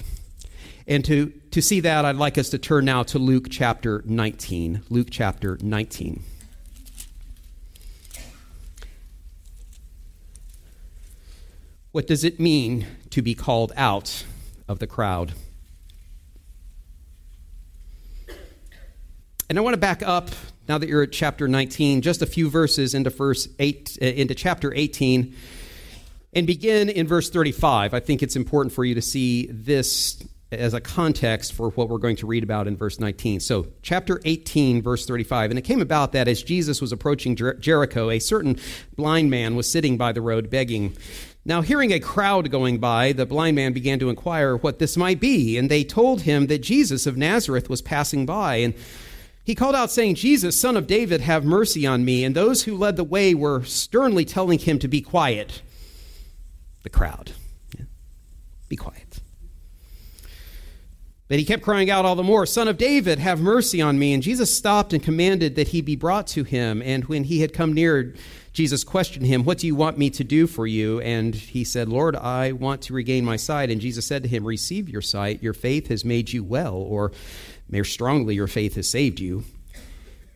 And 0.86 1.04
to, 1.06 1.32
to 1.54 1.62
see 1.62 1.80
that, 1.80 2.04
I'd 2.04 2.16
like 2.16 2.36
us 2.36 2.50
to 2.50 2.58
turn 2.58 2.84
now 2.84 3.02
to 3.04 3.18
Luke 3.18 3.46
chapter 3.50 4.02
19. 4.04 4.82
Luke 4.90 5.08
chapter 5.10 5.58
19. 5.60 6.22
What 11.92 12.06
does 12.06 12.24
it 12.24 12.38
mean 12.38 12.86
to 13.10 13.22
be 13.22 13.34
called 13.34 13.72
out 13.76 14.24
of 14.68 14.78
the 14.78 14.86
crowd. 14.86 15.34
And 19.48 19.58
I 19.58 19.60
want 19.60 19.74
to 19.74 19.78
back 19.78 20.02
up 20.02 20.30
now 20.68 20.78
that 20.78 20.88
you're 20.88 21.02
at 21.02 21.12
chapter 21.12 21.46
19, 21.46 22.00
just 22.00 22.22
a 22.22 22.26
few 22.26 22.48
verses 22.48 22.94
into 22.94 23.10
verse 23.10 23.48
8 23.58 23.98
uh, 24.00 24.04
into 24.06 24.34
chapter 24.34 24.72
18 24.74 25.34
and 26.32 26.46
begin 26.46 26.88
in 26.88 27.06
verse 27.06 27.30
35. 27.30 27.92
I 27.94 28.00
think 28.00 28.22
it's 28.22 28.36
important 28.36 28.74
for 28.74 28.84
you 28.84 28.94
to 28.94 29.02
see 29.02 29.46
this 29.46 30.22
as 30.58 30.74
a 30.74 30.80
context 30.80 31.52
for 31.52 31.70
what 31.70 31.88
we're 31.88 31.98
going 31.98 32.16
to 32.16 32.26
read 32.26 32.42
about 32.42 32.66
in 32.66 32.76
verse 32.76 32.98
19. 32.98 33.40
So, 33.40 33.68
chapter 33.82 34.20
18, 34.24 34.82
verse 34.82 35.06
35. 35.06 35.50
And 35.50 35.58
it 35.58 35.62
came 35.62 35.80
about 35.80 36.12
that 36.12 36.28
as 36.28 36.42
Jesus 36.42 36.80
was 36.80 36.92
approaching 36.92 37.36
Jer- 37.36 37.54
Jericho, 37.54 38.10
a 38.10 38.18
certain 38.18 38.58
blind 38.96 39.30
man 39.30 39.56
was 39.56 39.70
sitting 39.70 39.96
by 39.96 40.12
the 40.12 40.20
road 40.20 40.50
begging. 40.50 40.96
Now, 41.44 41.60
hearing 41.60 41.92
a 41.92 42.00
crowd 42.00 42.50
going 42.50 42.78
by, 42.78 43.12
the 43.12 43.26
blind 43.26 43.56
man 43.56 43.72
began 43.72 43.98
to 43.98 44.08
inquire 44.08 44.56
what 44.56 44.78
this 44.78 44.96
might 44.96 45.20
be, 45.20 45.58
and 45.58 45.70
they 45.70 45.84
told 45.84 46.22
him 46.22 46.46
that 46.46 46.62
Jesus 46.62 47.06
of 47.06 47.16
Nazareth 47.18 47.68
was 47.68 47.82
passing 47.82 48.24
by. 48.24 48.56
And 48.56 48.74
he 49.44 49.54
called 49.54 49.74
out, 49.74 49.90
saying, 49.90 50.14
Jesus, 50.14 50.58
son 50.58 50.74
of 50.74 50.86
David, 50.86 51.20
have 51.20 51.44
mercy 51.44 51.86
on 51.86 52.02
me. 52.02 52.24
And 52.24 52.34
those 52.34 52.62
who 52.62 52.76
led 52.76 52.96
the 52.96 53.04
way 53.04 53.34
were 53.34 53.62
sternly 53.64 54.24
telling 54.24 54.58
him 54.58 54.78
to 54.78 54.88
be 54.88 55.02
quiet. 55.02 55.60
The 56.82 56.88
crowd. 56.88 57.32
Yeah. 57.76 57.84
Be 58.68 58.76
quiet. 58.76 59.03
But 61.34 61.40
he 61.40 61.46
kept 61.46 61.64
crying 61.64 61.90
out 61.90 62.04
all 62.04 62.14
the 62.14 62.22
more, 62.22 62.46
Son 62.46 62.68
of 62.68 62.78
David, 62.78 63.18
have 63.18 63.40
mercy 63.40 63.82
on 63.82 63.98
me. 63.98 64.14
And 64.14 64.22
Jesus 64.22 64.56
stopped 64.56 64.92
and 64.92 65.02
commanded 65.02 65.56
that 65.56 65.66
he 65.66 65.80
be 65.80 65.96
brought 65.96 66.28
to 66.28 66.44
him. 66.44 66.80
And 66.80 67.06
when 67.06 67.24
he 67.24 67.40
had 67.40 67.52
come 67.52 67.72
near, 67.72 68.14
Jesus 68.52 68.84
questioned 68.84 69.26
him, 69.26 69.42
What 69.42 69.58
do 69.58 69.66
you 69.66 69.74
want 69.74 69.98
me 69.98 70.10
to 70.10 70.22
do 70.22 70.46
for 70.46 70.64
you? 70.64 71.00
And 71.00 71.34
he 71.34 71.64
said, 71.64 71.88
Lord, 71.88 72.14
I 72.14 72.52
want 72.52 72.82
to 72.82 72.92
regain 72.92 73.24
my 73.24 73.34
sight. 73.34 73.68
And 73.68 73.80
Jesus 73.80 74.06
said 74.06 74.22
to 74.22 74.28
him, 74.28 74.46
Receive 74.46 74.88
your 74.88 75.02
sight. 75.02 75.42
Your 75.42 75.54
faith 75.54 75.88
has 75.88 76.04
made 76.04 76.32
you 76.32 76.44
well, 76.44 76.76
or 76.76 77.10
more 77.68 77.82
strongly, 77.82 78.36
your 78.36 78.46
faith 78.46 78.76
has 78.76 78.88
saved 78.88 79.18
you. 79.18 79.42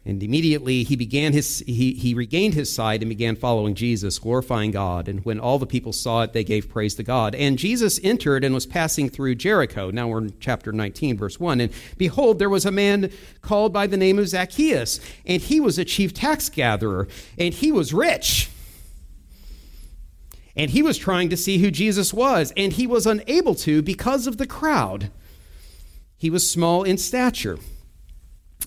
And 0.08 0.22
immediately 0.22 0.84
he 0.84 0.96
began 0.96 1.34
his 1.34 1.62
he, 1.66 1.92
he 1.92 2.14
regained 2.14 2.54
his 2.54 2.72
sight 2.72 3.02
and 3.02 3.10
began 3.10 3.36
following 3.36 3.74
Jesus, 3.74 4.18
glorifying 4.18 4.70
God. 4.70 5.06
And 5.06 5.22
when 5.22 5.38
all 5.38 5.58
the 5.58 5.66
people 5.66 5.92
saw 5.92 6.22
it, 6.22 6.32
they 6.32 6.44
gave 6.44 6.70
praise 6.70 6.94
to 6.94 7.02
God. 7.02 7.34
And 7.34 7.58
Jesus 7.58 8.00
entered 8.02 8.42
and 8.42 8.54
was 8.54 8.64
passing 8.64 9.10
through 9.10 9.34
Jericho. 9.34 9.90
Now 9.90 10.08
we're 10.08 10.22
in 10.22 10.32
chapter 10.40 10.72
19, 10.72 11.18
verse 11.18 11.38
1. 11.38 11.60
And 11.60 11.72
behold, 11.98 12.38
there 12.38 12.48
was 12.48 12.64
a 12.64 12.70
man 12.70 13.12
called 13.42 13.74
by 13.74 13.86
the 13.86 13.98
name 13.98 14.18
of 14.18 14.28
Zacchaeus, 14.28 14.98
and 15.26 15.42
he 15.42 15.60
was 15.60 15.78
a 15.78 15.84
chief 15.84 16.14
tax 16.14 16.48
gatherer, 16.48 17.06
and 17.36 17.52
he 17.52 17.70
was 17.70 17.92
rich. 17.92 18.48
And 20.56 20.70
he 20.70 20.82
was 20.82 20.96
trying 20.96 21.28
to 21.28 21.36
see 21.36 21.58
who 21.58 21.70
Jesus 21.70 22.14
was, 22.14 22.50
and 22.56 22.72
he 22.72 22.86
was 22.86 23.06
unable 23.06 23.54
to 23.56 23.82
because 23.82 24.26
of 24.26 24.38
the 24.38 24.46
crowd. 24.46 25.10
He 26.16 26.30
was 26.30 26.50
small 26.50 26.82
in 26.82 26.96
stature. 26.96 27.58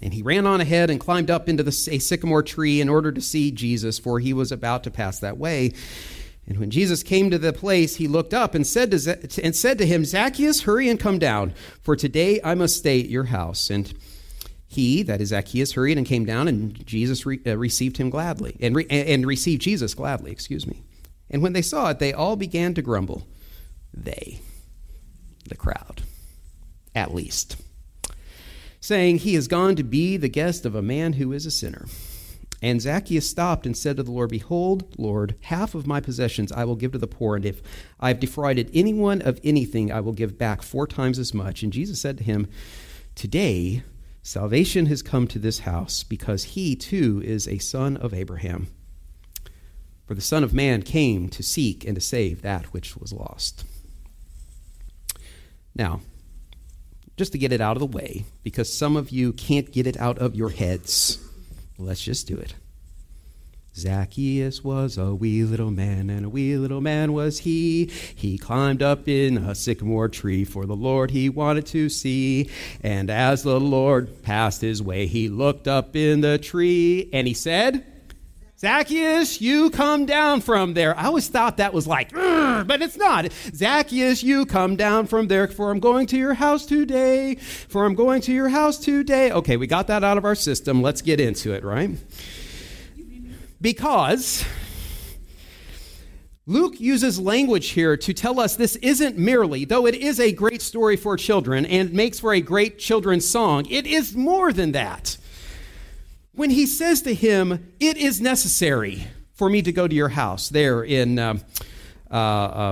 And 0.01 0.13
he 0.13 0.21
ran 0.21 0.47
on 0.47 0.61
ahead 0.61 0.89
and 0.89 0.99
climbed 0.99 1.29
up 1.29 1.47
into 1.47 1.63
the, 1.63 1.89
a 1.91 1.99
sycamore 1.99 2.43
tree 2.43 2.81
in 2.81 2.89
order 2.89 3.11
to 3.11 3.21
see 3.21 3.51
Jesus, 3.51 3.99
for 3.99 4.19
he 4.19 4.33
was 4.33 4.51
about 4.51 4.83
to 4.83 4.91
pass 4.91 5.19
that 5.19 5.37
way. 5.37 5.73
And 6.47 6.59
when 6.59 6.71
Jesus 6.71 7.03
came 7.03 7.29
to 7.29 7.37
the 7.37 7.53
place, 7.53 7.97
he 7.97 8.07
looked 8.07 8.33
up 8.33 8.55
and 8.55 8.65
said 8.65 8.91
to, 8.91 9.41
and 9.43 9.55
said 9.55 9.77
to 9.77 9.85
him, 9.85 10.03
Zacchaeus, 10.03 10.61
hurry 10.61 10.89
and 10.89 10.99
come 10.99 11.19
down, 11.19 11.53
for 11.81 11.95
today 11.95 12.39
I 12.43 12.55
must 12.55 12.77
stay 12.77 12.99
at 12.99 13.09
your 13.09 13.25
house. 13.25 13.69
And 13.69 13.93
he, 14.67 15.03
that 15.03 15.21
is 15.21 15.29
Zacchaeus, 15.29 15.73
hurried 15.73 15.97
and 15.97 16.07
came 16.07 16.25
down, 16.25 16.47
and 16.47 16.85
Jesus 16.85 17.25
re, 17.25 17.39
uh, 17.45 17.57
received 17.57 17.97
him 17.97 18.09
gladly, 18.09 18.57
and, 18.59 18.75
re, 18.75 18.87
and 18.89 19.27
received 19.27 19.61
Jesus 19.61 19.93
gladly, 19.93 20.31
excuse 20.31 20.65
me. 20.65 20.81
And 21.29 21.43
when 21.43 21.53
they 21.53 21.61
saw 21.61 21.89
it, 21.89 21.99
they 21.99 22.13
all 22.13 22.35
began 22.35 22.73
to 22.73 22.81
grumble. 22.81 23.27
They, 23.93 24.39
the 25.47 25.55
crowd, 25.55 26.01
at 26.95 27.13
least 27.13 27.57
saying, 28.81 29.19
He 29.19 29.35
has 29.35 29.47
gone 29.47 29.77
to 29.77 29.83
be 29.83 30.17
the 30.17 30.27
guest 30.27 30.65
of 30.65 30.75
a 30.75 30.81
man 30.81 31.13
who 31.13 31.31
is 31.31 31.45
a 31.45 31.51
sinner. 31.51 31.85
And 32.61 32.81
Zacchaeus 32.81 33.27
stopped 33.27 33.65
and 33.65 33.75
said 33.75 33.97
to 33.97 34.03
the 34.03 34.11
Lord, 34.11 34.29
Behold, 34.29 34.93
Lord, 34.97 35.35
half 35.41 35.73
of 35.73 35.87
my 35.87 35.99
possessions 35.99 36.51
I 36.51 36.65
will 36.65 36.75
give 36.75 36.91
to 36.91 36.97
the 36.97 37.07
poor, 37.07 37.35
and 37.35 37.45
if 37.45 37.61
I 37.99 38.09
have 38.09 38.19
defrauded 38.19 38.69
anyone 38.73 39.21
of 39.21 39.39
anything, 39.43 39.91
I 39.91 40.01
will 40.01 40.11
give 40.11 40.37
back 40.37 40.61
four 40.61 40.85
times 40.85 41.17
as 41.17 41.33
much. 41.33 41.63
And 41.63 41.73
Jesus 41.73 42.01
said 42.01 42.17
to 42.17 42.23
him, 42.23 42.47
Today 43.15 43.83
salvation 44.21 44.87
has 44.87 45.01
come 45.01 45.27
to 45.27 45.39
this 45.39 45.59
house, 45.59 46.03
because 46.03 46.43
he 46.43 46.75
too 46.75 47.21
is 47.25 47.47
a 47.47 47.57
son 47.57 47.97
of 47.97 48.13
Abraham. 48.13 48.67
For 50.05 50.13
the 50.13 50.21
Son 50.21 50.43
of 50.43 50.53
Man 50.53 50.81
came 50.81 51.29
to 51.29 51.41
seek 51.41 51.85
and 51.85 51.95
to 51.95 52.01
save 52.01 52.41
that 52.41 52.65
which 52.73 52.97
was 52.97 53.13
lost. 53.13 53.63
Now, 55.73 56.01
just 57.21 57.33
to 57.33 57.37
get 57.37 57.53
it 57.53 57.61
out 57.61 57.77
of 57.77 57.81
the 57.81 57.97
way, 57.97 58.25
because 58.41 58.75
some 58.75 58.97
of 58.97 59.11
you 59.11 59.31
can't 59.31 59.71
get 59.71 59.85
it 59.85 59.95
out 59.97 60.17
of 60.17 60.35
your 60.35 60.49
heads, 60.49 61.19
let's 61.77 62.01
just 62.01 62.25
do 62.25 62.35
it. 62.35 62.55
Zacchaeus 63.75 64.63
was 64.63 64.97
a 64.97 65.13
wee 65.13 65.43
little 65.43 65.69
man, 65.69 66.09
and 66.09 66.25
a 66.25 66.29
wee 66.29 66.57
little 66.57 66.81
man 66.81 67.13
was 67.13 67.37
he. 67.37 67.91
He 68.15 68.39
climbed 68.39 68.81
up 68.81 69.07
in 69.07 69.37
a 69.37 69.53
sycamore 69.53 70.09
tree, 70.09 70.45
for 70.45 70.65
the 70.65 70.75
Lord 70.75 71.11
he 71.11 71.29
wanted 71.29 71.67
to 71.67 71.89
see. 71.89 72.49
And 72.81 73.11
as 73.11 73.43
the 73.43 73.59
Lord 73.59 74.23
passed 74.23 74.61
his 74.61 74.81
way, 74.81 75.05
he 75.05 75.29
looked 75.29 75.67
up 75.67 75.95
in 75.95 76.21
the 76.21 76.39
tree, 76.39 77.07
and 77.13 77.27
he 77.27 77.35
said, 77.35 77.85
Zacchaeus, 78.61 79.41
you 79.41 79.71
come 79.71 80.05
down 80.05 80.39
from 80.39 80.75
there. 80.75 80.95
I 80.95 81.05
always 81.05 81.27
thought 81.27 81.57
that 81.57 81.73
was 81.73 81.87
like, 81.87 82.11
but 82.11 82.79
it's 82.83 82.95
not. 82.95 83.33
Zacchaeus, 83.55 84.21
you 84.21 84.45
come 84.45 84.75
down 84.75 85.07
from 85.07 85.29
there, 85.29 85.47
for 85.47 85.71
I'm 85.71 85.79
going 85.79 86.05
to 86.07 86.17
your 86.17 86.35
house 86.35 86.67
today. 86.67 87.33
For 87.33 87.85
I'm 87.85 87.95
going 87.95 88.21
to 88.21 88.31
your 88.31 88.49
house 88.49 88.77
today. 88.77 89.31
Okay, 89.31 89.57
we 89.57 89.65
got 89.65 89.87
that 89.87 90.03
out 90.03 90.19
of 90.19 90.25
our 90.25 90.35
system. 90.35 90.83
Let's 90.83 91.01
get 91.01 91.19
into 91.19 91.53
it, 91.53 91.63
right? 91.63 91.89
Because 93.59 94.45
Luke 96.45 96.79
uses 96.79 97.19
language 97.19 97.69
here 97.69 97.97
to 97.97 98.13
tell 98.13 98.39
us 98.39 98.57
this 98.57 98.75
isn't 98.75 99.17
merely, 99.17 99.65
though 99.65 99.87
it 99.87 99.95
is 99.95 100.19
a 100.19 100.31
great 100.31 100.61
story 100.61 100.97
for 100.97 101.17
children 101.17 101.65
and 101.65 101.91
makes 101.93 102.19
for 102.19 102.31
a 102.31 102.41
great 102.41 102.77
children's 102.77 103.27
song, 103.27 103.65
it 103.71 103.87
is 103.87 104.15
more 104.15 104.53
than 104.53 104.73
that. 104.73 105.17
When 106.33 106.49
he 106.49 106.65
says 106.65 107.01
to 107.03 107.13
him, 107.13 107.73
It 107.79 107.97
is 107.97 108.21
necessary 108.21 109.07
for 109.33 109.49
me 109.49 109.61
to 109.61 109.71
go 109.71 109.87
to 109.87 109.95
your 109.95 110.09
house, 110.09 110.49
there 110.49 110.83
in 110.83 111.19
um, 111.19 111.41
uh, 112.09 112.15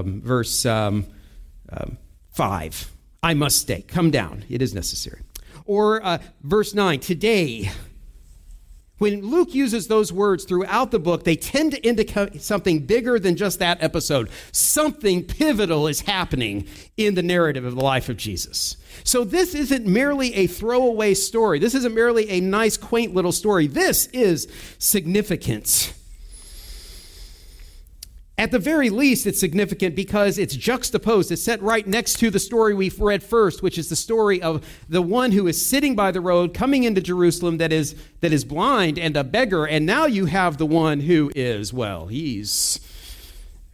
um, 0.04 0.22
verse 0.22 0.66
um, 0.66 1.06
um 1.72 1.98
5, 2.32 2.92
I 3.22 3.34
must 3.34 3.58
stay. 3.58 3.82
Come 3.82 4.12
down. 4.12 4.46
It 4.50 4.62
is 4.62 4.74
necessary. 4.74 5.22
Or 5.66 6.02
uh, 6.02 6.20
verse 6.42 6.74
9, 6.74 7.00
Today, 7.00 7.70
when 9.00 9.22
Luke 9.26 9.56
uses 9.56 9.88
those 9.88 10.14
words 10.14 10.46
throughout 10.46 10.92
the 10.92 11.00
book, 11.00 11.24
they 11.24 11.36
tend 11.36 11.72
to 11.72 11.86
indicate 11.86 12.42
something 12.42 12.86
bigger 12.86 13.20
than 13.20 13.36
just 13.36 13.60
that 13.60 13.82
episode. 13.82 14.30
Something 14.52 15.24
pivotal 15.24 15.88
is 15.88 16.02
happening 16.02 16.68
in 16.96 17.16
the 17.16 17.24
narrative 17.24 17.66
of 17.66 17.76
the 17.76 17.84
life 17.84 18.10
of 18.10 18.18
Jesus. 18.18 18.78
So 19.04 19.24
this 19.24 19.56
isn't 19.56 19.86
merely 19.86 20.36
a 20.36 20.48
throwaway 20.48 21.14
story. 21.14 21.60
This 21.60 21.74
isn't 21.76 21.96
merely 21.96 22.30
a 22.30 22.42
nice, 22.42 22.78
quaint 22.78 23.16
little 23.16 23.32
story. 23.32 23.68
This 23.68 24.08
is 24.08 24.48
significance. 24.78 25.94
At 28.40 28.52
the 28.52 28.58
very 28.58 28.90
least, 28.90 29.28
it's 29.28 29.38
significant 29.38 29.98
because 29.98 30.38
it's 30.38 30.56
juxtaposed. 30.56 31.30
It's 31.30 31.44
set 31.44 31.62
right 31.62 31.86
next 31.86 32.20
to 32.20 32.30
the 32.30 32.40
story 32.40 32.74
we've 32.74 32.98
read 33.02 33.22
first, 33.22 33.62
which 33.62 33.78
is 33.78 33.90
the 33.90 33.98
story 33.98 34.42
of 34.42 34.66
the 34.88 35.02
one 35.02 35.34
who 35.34 35.46
is 35.46 35.64
sitting 35.64 35.94
by 35.94 36.12
the 36.12 36.22
road 36.22 36.54
coming 36.54 36.86
into 36.86 37.02
Jerusalem 37.02 37.58
that 37.58 37.74
is, 37.74 37.98
that 38.22 38.32
is 38.32 38.46
blind 38.46 38.98
and 38.98 39.18
a 39.18 39.26
beggar. 39.26 39.66
And 39.68 39.86
now 39.86 40.06
you 40.06 40.28
have 40.28 40.58
the 40.58 40.66
one 40.66 41.02
who 41.02 41.30
is, 41.36 41.74
well, 41.74 42.08
he's, 42.08 42.80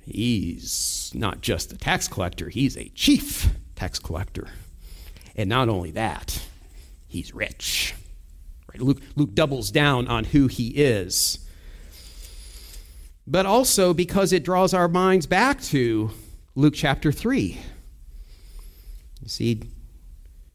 he's 0.04 1.12
not 1.14 1.42
just 1.42 1.72
a 1.72 1.78
tax 1.78 2.08
collector, 2.08 2.50
he's 2.50 2.76
a 2.76 2.90
chief 2.96 3.54
tax 3.76 4.00
collector. 4.00 4.48
And 5.36 5.48
not 5.48 5.70
only 5.70 5.92
that, 5.92 6.44
he's 7.08 7.36
rich. 7.36 7.94
Right? 8.68 8.82
Luke, 8.82 9.04
Luke 9.16 9.36
doubles 9.36 9.70
down 9.70 10.08
on 10.08 10.24
who 10.24 10.48
he 10.48 10.70
is 10.70 11.45
but 13.28 13.46
also 13.46 13.94
because 13.94 14.32
it 14.32 14.44
draws 14.44 14.74
our 14.74 14.88
minds 14.88 15.26
back 15.26 15.62
to 15.62 16.12
Luke 16.56 16.74
chapter 16.76 17.12
3. 17.12 17.60
You 19.22 19.30
see, 19.30 19.64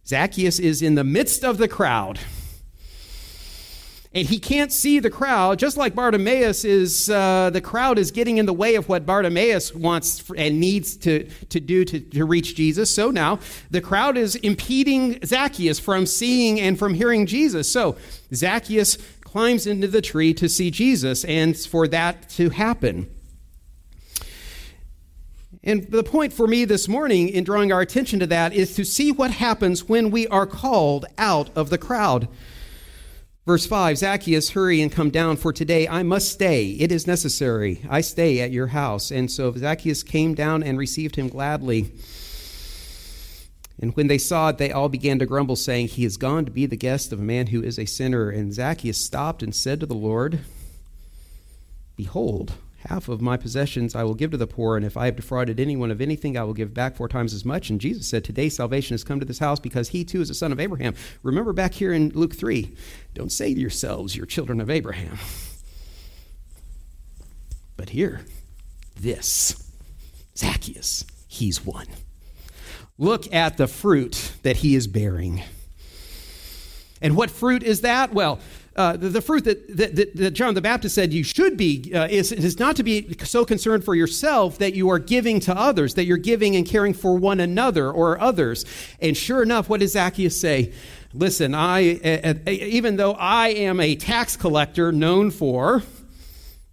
Zacchaeus 0.07 0.59
is 0.59 0.83
in 0.83 0.95
the 0.95 1.05
midst 1.05 1.45
of 1.45 1.59
the 1.59 1.69
crowd. 1.69 2.21
And 4.13 4.27
he 4.27 4.41
can't 4.41 4.73
see 4.73 4.99
the 4.99 5.11
crowd, 5.11 5.61
just 5.61 5.77
like 5.77 5.95
Bartimaeus 5.95 6.65
is, 6.65 7.09
uh, 7.09 7.51
the 7.51 7.61
crowd 7.61 7.97
is 7.97 8.11
getting 8.11 8.39
in 8.39 8.47
the 8.47 8.53
way 8.53 8.75
of 8.75 8.89
what 8.89 9.07
Bartimaeus 9.07 9.73
wants 9.73 10.29
and 10.37 10.59
needs 10.59 10.97
to, 10.99 11.29
to 11.51 11.61
do 11.61 11.85
to, 11.85 12.01
to 12.01 12.25
reach 12.25 12.57
Jesus. 12.57 12.93
So 12.93 13.13
now 13.13 13.39
the 13.71 13.81
crowd 13.81 14.17
is 14.17 14.35
impeding 14.37 15.25
Zacchaeus 15.25 15.79
from 15.79 16.07
seeing 16.07 16.59
and 16.59 16.77
from 16.77 16.95
hearing 16.95 17.25
Jesus. 17.25 17.71
So 17.71 17.97
Zacchaeus 18.35 18.99
climbs 19.31 19.65
into 19.65 19.87
the 19.87 20.03
tree 20.03 20.35
to 20.35 20.49
see 20.49 20.73
Jesus 20.73 21.25
and 21.25 21.57
for 21.57 21.87
that 21.87 22.29
to 22.31 22.51
happen. 22.51 23.09
And 25.63 25.85
the 25.85 26.03
point 26.03 26.33
for 26.33 26.49
me 26.49 26.65
this 26.65 26.89
morning 26.89 27.29
in 27.29 27.45
drawing 27.45 27.71
our 27.71 27.81
attention 27.81 28.19
to 28.21 28.27
that 28.27 28.53
is 28.53 28.75
to 28.75 28.85
see 28.85 29.13
what 29.13 29.31
happens 29.31 29.89
when 29.89 30.11
we 30.11 30.27
are 30.29 30.47
called 30.47 31.07
out 31.17 31.49
of 31.55 31.71
the 31.71 31.79
crowd. 31.79 32.27
Verse 33.47 33.67
5 33.67 33.99
Zacchaeus, 33.99 34.51
hurry 34.51 34.81
and 34.81 34.91
come 34.91 35.11
down, 35.11 35.37
for 35.37 35.53
today 35.53 35.87
I 35.87 36.03
must 36.03 36.33
stay. 36.33 36.71
It 36.71 36.91
is 36.91 37.07
necessary. 37.07 37.83
I 37.89 38.01
stay 38.01 38.41
at 38.41 38.51
your 38.51 38.69
house. 38.69 39.13
And 39.13 39.31
so 39.31 39.53
Zacchaeus 39.53 40.03
came 40.03 40.35
down 40.35 40.65
and 40.65 40.77
received 40.77 41.15
him 41.15 41.29
gladly. 41.29 41.93
And 43.81 43.97
when 43.97 44.09
they 44.09 44.19
saw 44.19 44.51
it, 44.51 44.59
they 44.59 44.71
all 44.71 44.91
began 44.91 45.19
to 45.19 45.27
grumble, 45.27 45.57
saying, 45.57 45.89
He 45.89 46.05
is 46.05 46.19
gone 46.19 46.45
to 46.45 46.51
be 46.51 46.67
the 46.67 46.77
guest 46.77 47.13
of 47.13 47.19
a 47.19 47.25
man 47.25 47.47
who 47.47 47.63
is 47.63 47.79
a 47.79 47.87
sinner. 47.87 48.29
And 48.29 48.53
Zacchaeus 48.53 48.99
stopped 48.99 49.43
and 49.43 49.55
said 49.55 49.81
to 49.81 49.87
the 49.87 49.95
Lord, 49.95 50.41
Behold, 51.97 52.53
half 52.89 53.09
of 53.09 53.23
my 53.23 53.39
possessions 53.39 53.95
I 53.95 54.05
will 54.05 54.15
give 54.15 54.33
to 54.33 54.37
the 54.37 54.47
poor, 54.47 54.77
and 54.77 54.85
if 54.85 54.99
I 54.99 55.07
have 55.07 55.17
defrauded 55.17 55.59
anyone 55.59 55.91
of 55.91 56.03
anything, 56.03 56.37
I 56.37 56.45
will 56.45 56.53
give 56.53 56.75
back 56.75 56.95
four 56.95 57.09
times 57.09 57.33
as 57.33 57.45
much. 57.45 57.71
And 57.71 57.81
Jesus 57.81 58.07
said, 58.07 58.23
Today 58.23 58.51
salvation 58.51 58.93
has 58.93 59.05
come 59.05 59.19
to 59.19 59.27
this 59.27 59.39
house 59.39 59.59
because 59.59 59.89
he 59.89 60.05
too 60.05 60.21
is 60.21 60.29
a 60.29 60.35
son 60.35 60.53
of 60.53 60.61
Abraham. 60.61 60.95
Remember 61.23 61.55
back 61.55 61.73
here 61.73 61.93
in 61.93 62.11
Luke 62.11 62.35
3, 62.35 62.75
don't 63.15 63.33
say 63.33 63.55
to 63.55 63.61
yourselves, 63.61 64.15
You're 64.15 64.27
children 64.27 64.61
of 64.61 64.69
Abraham. 64.69 65.19
But 67.79 67.91
here, 67.91 68.27
this, 68.95 69.73
Zacchaeus, 70.37 71.07
he's 71.29 71.65
one. 71.65 71.87
Look 73.01 73.33
at 73.33 73.57
the 73.57 73.67
fruit 73.67 74.35
that 74.43 74.59
he 74.59 74.75
is 74.75 74.87
bearing. 74.87 75.43
And 77.01 77.17
what 77.17 77.31
fruit 77.31 77.63
is 77.63 77.81
that? 77.81 78.13
Well, 78.13 78.41
uh, 78.77 78.99
the, 78.99 79.09
the, 79.09 79.23
fruit 79.23 79.45
that, 79.45 79.75
that, 79.75 80.15
that, 80.17 80.31
John 80.33 80.53
the 80.53 80.61
Baptist 80.61 80.95
said 80.95 81.11
you 81.11 81.25
should 81.25 81.57
be 81.57 81.93
uh, 81.95 82.09
is, 82.09 82.31
is 82.31 82.59
not 82.59 82.77
to 82.77 82.83
be 82.83 83.17
so 83.25 83.47
concerned 83.47 83.87
for 83.87 83.95
yourself 83.95 84.59
that 84.59 84.75
you 84.75 84.91
are 84.91 84.99
giving 84.99 85.41
to 85.41 85.57
others, 85.57 85.95
that 85.95 86.05
you're 86.05 86.19
giving 86.19 86.57
and 86.57 86.67
caring 86.67 86.93
for 86.93 87.17
one 87.17 87.41
another 87.41 87.91
or 87.91 88.21
others. 88.21 88.67
And 89.01 89.17
sure 89.17 89.43
enough, 89.43 89.71
what 89.71 89.81
does 89.81 89.93
Zacchaeus 89.93 90.39
say? 90.39 90.75
Listen, 91.15 91.55
I, 91.55 91.95
uh, 91.97 92.35
even 92.51 92.97
though 92.97 93.15
I 93.15 93.49
am 93.49 93.81
a 93.81 93.97
tax 93.97 94.37
collector 94.37 94.93
known 94.93 95.31
for, 95.31 95.83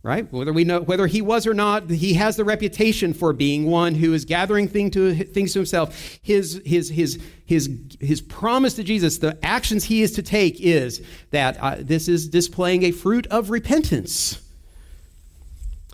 right? 0.08 0.32
Whether 0.32 0.54
we 0.54 0.64
know 0.64 0.80
whether 0.80 1.06
he 1.06 1.22
was 1.22 1.46
or 1.46 1.54
not, 1.54 1.90
he 1.90 2.14
has 2.14 2.38
the 2.38 2.46
reputation 2.46 3.14
for 3.14 3.34
being 3.34 3.66
one 3.66 3.94
who 3.94 4.14
is 4.14 4.24
gathering 4.24 4.70
thing 4.70 4.90
to, 4.92 5.14
things 5.14 5.52
to 5.54 5.60
himself. 5.60 6.18
His 6.22 6.62
his 6.66 6.90
his 6.90 7.20
his 7.46 7.70
his 8.00 8.22
promise 8.22 8.74
to 8.76 8.84
Jesus, 8.84 9.18
the 9.18 9.38
actions 9.44 9.84
he 9.84 10.02
is 10.02 10.14
to 10.14 10.24
take, 10.24 10.62
is 10.62 11.06
that 11.32 11.58
uh, 11.60 11.76
this 11.80 12.08
is 12.08 12.30
displaying 12.30 12.84
a 12.84 12.92
fruit 12.92 13.28
of 13.28 13.50
repentance. 13.50 14.42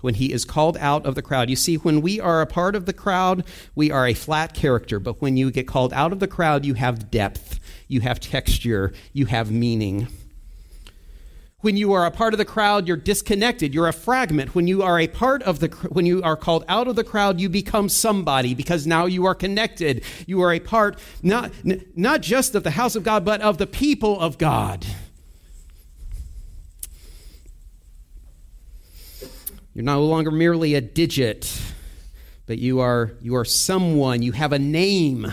When 0.01 0.15
he 0.15 0.33
is 0.33 0.43
called 0.43 0.75
out 0.77 1.05
of 1.05 1.15
the 1.15 1.21
crowd. 1.21 1.49
You 1.49 1.55
see, 1.55 1.77
when 1.77 2.01
we 2.01 2.19
are 2.19 2.41
a 2.41 2.45
part 2.45 2.75
of 2.75 2.85
the 2.85 2.91
crowd, 2.91 3.45
we 3.73 3.89
are 3.89 4.05
a 4.05 4.13
flat 4.13 4.53
character. 4.53 4.99
But 4.99 5.21
when 5.21 5.37
you 5.37 5.49
get 5.49 5.65
called 5.65 5.93
out 5.93 6.11
of 6.11 6.19
the 6.19 6.27
crowd, 6.27 6.65
you 6.65 6.73
have 6.73 7.09
depth, 7.09 7.61
you 7.87 8.01
have 8.01 8.19
texture, 8.19 8.91
you 9.13 9.27
have 9.27 9.49
meaning. 9.49 10.09
When 11.63 11.77
you 11.77 11.93
are 11.93 12.05
a 12.05 12.11
part 12.11 12.33
of 12.33 12.39
the 12.39 12.43
crowd, 12.43 12.89
you're 12.89 12.97
disconnected. 12.97 13.73
You're 13.73 13.87
a 13.87 13.93
fragment. 13.93 14.53
When 14.53 14.67
you 14.67 14.83
are 14.83 14.99
a 14.99 15.07
part 15.07 15.41
of 15.43 15.61
the, 15.61 15.67
when 15.91 16.05
you 16.05 16.21
are 16.21 16.35
called 16.35 16.65
out 16.67 16.89
of 16.89 16.97
the 16.97 17.05
crowd, 17.05 17.39
you 17.39 17.47
become 17.47 17.87
somebody 17.87 18.53
because 18.53 18.85
now 18.85 19.05
you 19.05 19.25
are 19.27 19.33
connected. 19.33 20.03
You 20.27 20.41
are 20.41 20.51
a 20.51 20.59
part, 20.59 20.99
not, 21.21 21.53
not 21.63 22.19
just 22.19 22.53
of 22.55 22.63
the 22.63 22.71
house 22.71 22.97
of 22.97 23.05
God, 23.05 23.23
but 23.23 23.39
of 23.39 23.59
the 23.59 23.65
people 23.65 24.19
of 24.19 24.37
God. 24.37 24.85
You're 29.73 29.85
no 29.85 30.03
longer 30.03 30.31
merely 30.31 30.75
a 30.75 30.81
digit, 30.81 31.57
but 32.45 32.57
you 32.57 32.81
are, 32.81 33.13
you 33.21 33.37
are 33.37 33.45
someone. 33.45 34.21
You 34.21 34.33
have 34.33 34.51
a 34.51 34.59
name. 34.59 35.31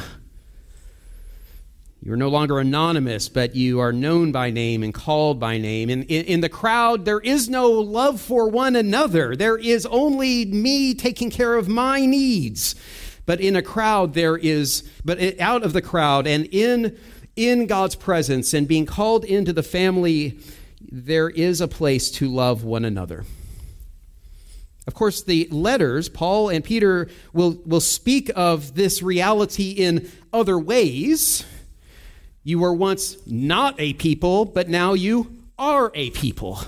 You 2.11 2.15
are 2.15 2.17
no 2.17 2.29
longer 2.29 2.59
anonymous, 2.59 3.29
but 3.29 3.55
you 3.55 3.79
are 3.79 3.93
known 3.93 4.33
by 4.33 4.51
name 4.51 4.83
and 4.83 4.93
called 4.93 5.39
by 5.39 5.59
name. 5.59 5.89
And 5.89 6.03
in, 6.07 6.25
in, 6.25 6.41
the 6.41 6.49
crowd, 6.49 7.05
there 7.05 7.21
is 7.21 7.49
no 7.49 7.71
love 7.71 8.21
for 8.21 8.49
one 8.49 8.75
another. 8.75 9.37
There 9.37 9.57
is 9.57 9.87
only 9.87 10.45
me 10.45 10.93
taking 10.93 11.31
care 11.31 11.55
of 11.55 11.69
my 11.69 12.05
needs. 12.05 12.75
But 13.27 13.41
in 13.41 13.55
a 13.55 13.63
crowd, 13.63 14.15
there 14.15 14.37
is, 14.37 14.83
but 15.05 15.39
out 15.39 15.63
of 15.63 15.73
the 15.73 15.81
crowd 15.81 16.27
and 16.27 16.47
in, 16.47 16.99
in 17.37 17.69
God's 17.69 17.95
presence 17.95 18.53
and 18.55 18.67
being 18.67 18.87
called 18.87 19.25
into 19.25 19.53
the 19.53 19.63
family, 19.63 20.37
there 20.91 21.31
is 21.31 21.61
a 21.61 21.69
place 21.69 22.11
to 22.11 22.29
love 22.29 22.65
one 22.65 22.85
another. 22.85 23.25
Of 24.89 24.95
course, 24.95 25.23
the 25.23 25.47
letters, 25.53 26.09
Paul 26.09 26.49
and 26.49 26.65
Peter 26.65 27.09
will, 27.33 27.63
will 27.65 27.81
speak 27.81 28.33
of 28.35 28.75
this 28.75 29.01
reality 29.01 29.71
in 29.71 30.11
other 30.33 30.59
ways. 30.59 31.45
You 32.43 32.59
were 32.59 32.73
once 32.73 33.17
not 33.27 33.75
a 33.79 33.93
people, 33.95 34.45
but 34.45 34.69
now 34.69 34.95
you 34.95 35.45
are 35.59 35.93
a 35.95 36.11
people. 36.11 36.61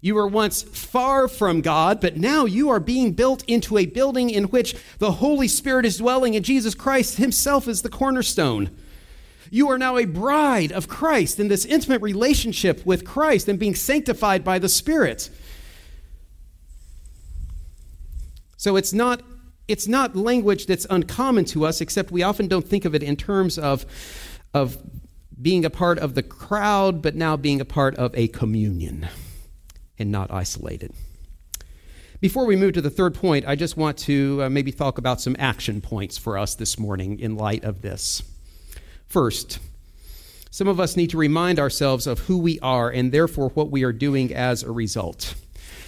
You 0.00 0.14
were 0.14 0.26
once 0.26 0.62
far 0.62 1.28
from 1.28 1.62
God, 1.62 2.00
but 2.00 2.18
now 2.18 2.44
you 2.44 2.68
are 2.68 2.78
being 2.80 3.12
built 3.12 3.42
into 3.46 3.78
a 3.78 3.86
building 3.86 4.28
in 4.28 4.44
which 4.44 4.74
the 4.98 5.12
Holy 5.12 5.48
Spirit 5.48 5.86
is 5.86 5.96
dwelling 5.96 6.36
and 6.36 6.44
Jesus 6.44 6.74
Christ 6.74 7.16
himself 7.16 7.66
is 7.68 7.80
the 7.80 7.88
cornerstone. 7.88 8.70
You 9.50 9.70
are 9.70 9.78
now 9.78 9.96
a 9.96 10.04
bride 10.04 10.72
of 10.72 10.88
Christ 10.88 11.40
in 11.40 11.48
this 11.48 11.64
intimate 11.64 12.02
relationship 12.02 12.84
with 12.84 13.04
Christ 13.04 13.48
and 13.48 13.58
being 13.58 13.74
sanctified 13.74 14.44
by 14.44 14.58
the 14.58 14.68
Spirit. 14.68 15.30
So 18.56 18.76
it's 18.76 18.92
not 18.92 19.22
it's 19.68 19.88
not 19.88 20.14
language 20.14 20.66
that's 20.66 20.86
uncommon 20.90 21.46
to 21.46 21.64
us 21.64 21.80
except 21.80 22.10
we 22.10 22.22
often 22.22 22.48
don't 22.48 22.66
think 22.66 22.84
of 22.84 22.94
it 22.94 23.02
in 23.02 23.16
terms 23.16 23.58
of 23.58 23.86
of 24.54 24.78
being 25.40 25.64
a 25.64 25.70
part 25.70 25.98
of 25.98 26.14
the 26.14 26.22
crowd 26.22 27.02
but 27.02 27.14
now 27.14 27.36
being 27.36 27.60
a 27.60 27.64
part 27.64 27.94
of 27.96 28.14
a 28.14 28.28
communion 28.28 29.08
and 29.98 30.10
not 30.10 30.30
isolated. 30.30 30.92
Before 32.20 32.46
we 32.46 32.56
move 32.56 32.72
to 32.74 32.80
the 32.80 32.88
third 32.88 33.14
point, 33.14 33.46
I 33.46 33.54
just 33.54 33.76
want 33.76 33.98
to 33.98 34.44
uh, 34.44 34.48
maybe 34.48 34.72
talk 34.72 34.96
about 34.96 35.20
some 35.20 35.36
action 35.38 35.82
points 35.82 36.16
for 36.16 36.38
us 36.38 36.54
this 36.54 36.78
morning 36.78 37.20
in 37.20 37.36
light 37.36 37.64
of 37.64 37.82
this. 37.82 38.22
First, 39.06 39.58
some 40.50 40.68
of 40.68 40.80
us 40.80 40.96
need 40.96 41.10
to 41.10 41.18
remind 41.18 41.58
ourselves 41.58 42.06
of 42.06 42.20
who 42.20 42.38
we 42.38 42.58
are 42.60 42.88
and 42.88 43.12
therefore 43.12 43.50
what 43.50 43.70
we 43.70 43.82
are 43.82 43.92
doing 43.92 44.32
as 44.32 44.62
a 44.62 44.70
result. 44.70 45.34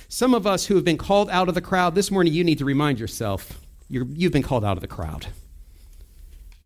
Some 0.09 0.35
of 0.35 0.47
us 0.47 0.67
who 0.67 0.75
have 0.75 0.85
been 0.85 0.99
called 0.99 1.31
out 1.31 1.49
of 1.49 1.55
the 1.55 1.61
crowd, 1.61 1.95
this 1.95 2.11
morning 2.11 2.33
you 2.33 2.45
need 2.45 2.59
to 2.59 2.65
remind 2.65 2.99
yourself 2.99 3.61
you 3.89 4.05
have 4.23 4.33
been 4.33 4.43
called 4.43 4.65
out 4.65 4.77
of 4.77 4.81
the 4.81 4.89
crowd. 4.89 5.29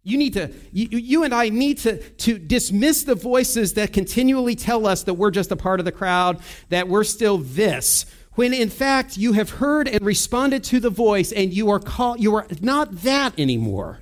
You 0.02 0.16
need 0.16 0.32
to, 0.32 0.50
you, 0.72 0.88
you, 0.98 1.24
and 1.24 1.34
I 1.34 1.50
need 1.50 1.78
to, 1.78 1.98
to 1.98 2.38
dismiss 2.38 3.04
the 3.04 3.14
voices 3.14 3.74
that 3.74 3.92
continually 3.92 4.54
tell 4.54 4.86
us 4.86 5.02
that 5.02 5.14
we're 5.14 5.30
just 5.30 5.50
a 5.50 5.56
part 5.56 5.78
of 5.78 5.84
the 5.84 5.92
crowd, 5.92 6.40
that 6.70 6.88
we're 6.88 7.04
still 7.04 7.36
this, 7.36 8.06
when 8.34 8.54
in 8.54 8.70
fact 8.70 9.18
you 9.18 9.32
have 9.32 9.50
heard 9.50 9.88
and 9.88 10.04
responded 10.04 10.64
to 10.64 10.80
the 10.80 10.88
voice 10.88 11.32
and 11.32 11.52
you 11.52 11.68
are 11.70 11.78
called, 11.78 12.20
you 12.20 12.34
are 12.34 12.46
not 12.62 13.02
that 13.02 13.38
anymore. 13.38 13.98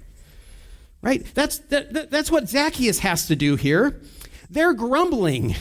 Right? 1.03 1.27
That's, 1.35 1.59
that, 1.59 2.11
that's 2.11 2.31
what 2.31 2.49
Zacchaeus 2.49 3.01
has 3.01 3.27
to 3.27 3.37
do 3.37 3.57
here. 3.57 4.01
They're 4.51 4.75
grumbling 4.75 5.57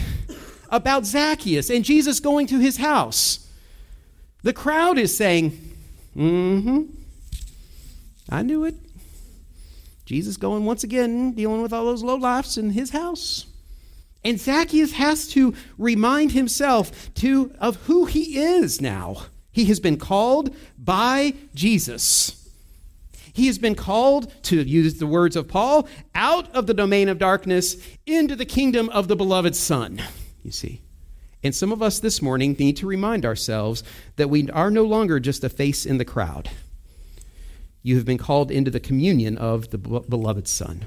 about 0.69 1.05
Zacchaeus 1.05 1.69
and 1.71 1.83
Jesus 1.83 2.19
going 2.19 2.45
to 2.47 2.59
his 2.59 2.77
house. 2.77 3.47
The 4.43 4.53
crowd 4.53 4.99
is 4.99 5.15
saying, 5.17 5.51
mm 6.15 6.61
hmm, 6.61 6.81
I 8.29 8.43
knew 8.43 8.65
it. 8.65 8.75
Jesus 10.07 10.37
going 10.37 10.63
once 10.63 10.85
again, 10.85 11.33
dealing 11.33 11.61
with 11.61 11.73
all 11.73 11.83
those 11.83 12.01
low 12.01 12.15
lifes 12.15 12.57
in 12.57 12.69
his 12.69 12.91
house. 12.91 13.45
And 14.23 14.39
Zacchaeus 14.39 14.93
has 14.93 15.27
to 15.29 15.53
remind 15.77 16.31
himself 16.31 17.13
to, 17.15 17.51
of 17.59 17.75
who 17.87 18.05
he 18.05 18.39
is 18.39 18.79
now. 18.79 19.25
He 19.51 19.65
has 19.65 19.81
been 19.81 19.97
called 19.97 20.55
by 20.77 21.33
Jesus. 21.53 22.49
He 23.33 23.47
has 23.47 23.57
been 23.57 23.75
called, 23.75 24.31
to 24.43 24.61
use 24.61 24.97
the 24.97 25.05
words 25.05 25.35
of 25.35 25.49
Paul, 25.49 25.89
out 26.15 26.55
of 26.55 26.67
the 26.67 26.73
domain 26.73 27.09
of 27.09 27.19
darkness 27.19 27.75
into 28.05 28.37
the 28.37 28.45
kingdom 28.45 28.87
of 28.89 29.09
the 29.09 29.15
beloved 29.17 29.57
Son. 29.57 30.01
You 30.41 30.51
see. 30.51 30.83
And 31.43 31.53
some 31.53 31.73
of 31.73 31.81
us 31.81 31.99
this 31.99 32.21
morning 32.21 32.55
need 32.57 32.77
to 32.77 32.87
remind 32.87 33.25
ourselves 33.25 33.83
that 34.15 34.29
we 34.29 34.49
are 34.51 34.71
no 34.71 34.83
longer 34.83 35.19
just 35.19 35.43
a 35.43 35.49
face 35.49 35.85
in 35.85 35.97
the 35.97 36.05
crowd 36.05 36.49
you 37.87 37.95
have 37.95 38.03
been 38.03 38.17
called 38.17 38.51
into 38.51 38.69
the 38.69 38.81
communion 38.81 39.37
of 39.37 39.69
the 39.69 39.77
beloved 39.77 40.45
Son. 40.45 40.85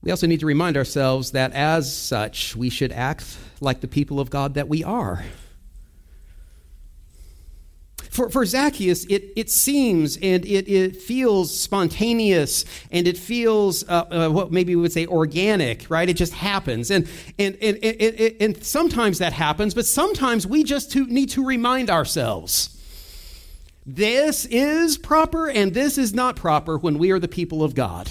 We 0.00 0.10
also 0.10 0.26
need 0.26 0.40
to 0.40 0.46
remind 0.46 0.78
ourselves 0.78 1.32
that 1.32 1.52
as 1.52 1.94
such, 1.94 2.56
we 2.56 2.70
should 2.70 2.90
act 2.90 3.36
like 3.60 3.82
the 3.82 3.88
people 3.88 4.20
of 4.20 4.30
God 4.30 4.54
that 4.54 4.66
we 4.66 4.82
are. 4.82 5.22
For, 8.10 8.30
for 8.30 8.46
Zacchaeus, 8.46 9.04
it, 9.06 9.32
it 9.36 9.50
seems 9.50 10.16
and 10.16 10.46
it, 10.46 10.66
it 10.70 10.96
feels 10.96 11.54
spontaneous 11.58 12.64
and 12.90 13.06
it 13.06 13.18
feels 13.18 13.86
uh, 13.86 14.04
uh, 14.10 14.28
what 14.30 14.50
maybe 14.50 14.74
we 14.76 14.80
would 14.80 14.92
say 14.92 15.06
organic, 15.06 15.90
right? 15.90 16.08
It 16.08 16.14
just 16.14 16.32
happens. 16.32 16.90
And, 16.90 17.06
and, 17.38 17.56
and, 17.60 17.76
and, 17.84 18.36
and 18.40 18.64
sometimes 18.64 19.18
that 19.18 19.34
happens, 19.34 19.74
but 19.74 19.84
sometimes 19.84 20.46
we 20.46 20.64
just 20.64 20.90
to, 20.92 21.06
need 21.06 21.28
to 21.30 21.44
remind 21.44 21.90
ourselves 21.90 22.73
this 23.86 24.46
is 24.46 24.96
proper 24.96 25.48
and 25.48 25.74
this 25.74 25.98
is 25.98 26.14
not 26.14 26.36
proper 26.36 26.78
when 26.78 26.98
we 26.98 27.10
are 27.10 27.18
the 27.18 27.28
people 27.28 27.62
of 27.62 27.74
God. 27.74 28.10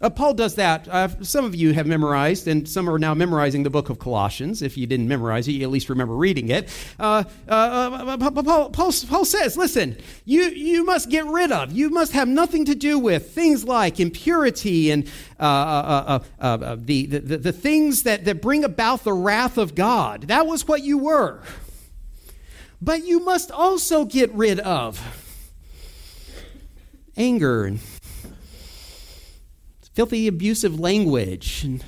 Uh, 0.00 0.10
Paul 0.10 0.34
does 0.34 0.56
that. 0.56 0.86
Uh, 0.86 1.08
some 1.22 1.46
of 1.46 1.54
you 1.54 1.72
have 1.72 1.86
memorized, 1.86 2.46
and 2.46 2.68
some 2.68 2.90
are 2.90 2.98
now 2.98 3.14
memorizing 3.14 3.62
the 3.62 3.70
book 3.70 3.88
of 3.88 3.98
Colossians. 3.98 4.60
If 4.60 4.76
you 4.76 4.86
didn't 4.86 5.08
memorize 5.08 5.48
it, 5.48 5.52
you 5.52 5.62
at 5.62 5.70
least 5.70 5.88
remember 5.88 6.14
reading 6.14 6.50
it. 6.50 6.68
Uh, 6.98 7.24
uh, 7.48 7.52
uh 7.52 8.30
Paul, 8.30 8.70
Paul, 8.70 8.92
Paul, 9.06 9.24
says, 9.24 9.56
listen, 9.56 9.96
you, 10.26 10.42
you 10.42 10.84
must 10.84 11.08
get 11.08 11.24
rid 11.24 11.52
of, 11.52 11.72
you 11.72 11.88
must 11.88 12.12
have 12.12 12.28
nothing 12.28 12.66
to 12.66 12.74
do 12.74 12.98
with 12.98 13.30
things 13.30 13.64
like 13.64 13.98
impurity 13.98 14.90
and 14.90 15.08
uh, 15.38 16.18
the, 16.38 17.06
the, 17.06 17.18
the, 17.18 17.38
the 17.38 17.52
things 17.52 18.02
that, 18.02 18.26
that 18.26 18.42
bring 18.42 18.62
about 18.62 19.04
the 19.04 19.12
wrath 19.14 19.56
of 19.56 19.74
God. 19.74 20.22
That 20.22 20.46
was 20.46 20.68
what 20.68 20.82
you 20.82 20.98
were. 20.98 21.40
But 22.80 23.04
you 23.04 23.20
must 23.20 23.50
also 23.50 24.04
get 24.04 24.32
rid 24.32 24.60
of 24.60 25.00
anger 27.16 27.64
and 27.64 27.80
filthy, 29.94 30.26
abusive 30.26 30.78
language. 30.78 31.64
And 31.64 31.84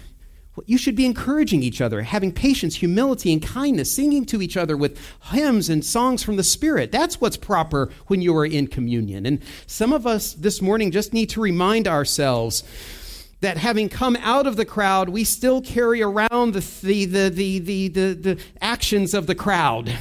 you 0.65 0.79
should 0.79 0.97
be 0.97 1.05
encouraging 1.05 1.63
each 1.63 1.81
other, 1.81 2.03
having 2.03 2.33
patience, 2.33 2.77
humility, 2.77 3.33
and 3.33 3.43
kindness, 3.43 3.95
singing 3.95 4.25
to 4.27 4.41
each 4.41 4.57
other 4.57 4.77
with 4.77 4.99
hymns 5.25 5.69
and 5.69 5.85
songs 5.85 6.23
from 6.23 6.37
the 6.37 6.45
Spirit. 6.45 6.93
That's 6.93 7.21
what's 7.21 7.37
proper 7.37 7.91
when 8.07 8.23
you 8.23 8.35
are 8.37 8.47
in 8.47 8.69
communion. 8.69 9.27
And 9.27 9.43
some 9.67 9.93
of 9.93 10.07
us 10.07 10.33
this 10.33 10.63
morning 10.63 10.93
just 10.93 11.13
need 11.13 11.31
to 11.31 11.41
remind 11.41 11.87
ourselves 11.87 12.63
that 13.41 13.59
having 13.59 13.91
come 13.91 14.17
out 14.23 14.47
of 14.47 14.57
the 14.57 14.65
crowd, 14.65 15.11
we 15.11 15.25
still 15.25 15.61
carry 15.61 16.01
around 16.01 16.55
the, 16.55 16.81
the, 16.83 17.05
the, 17.05 17.29
the, 17.29 17.59
the, 17.59 17.89
the, 17.89 18.15
the 18.15 18.43
actions 18.63 19.13
of 19.13 19.27
the 19.27 19.35
crowd. 19.35 19.93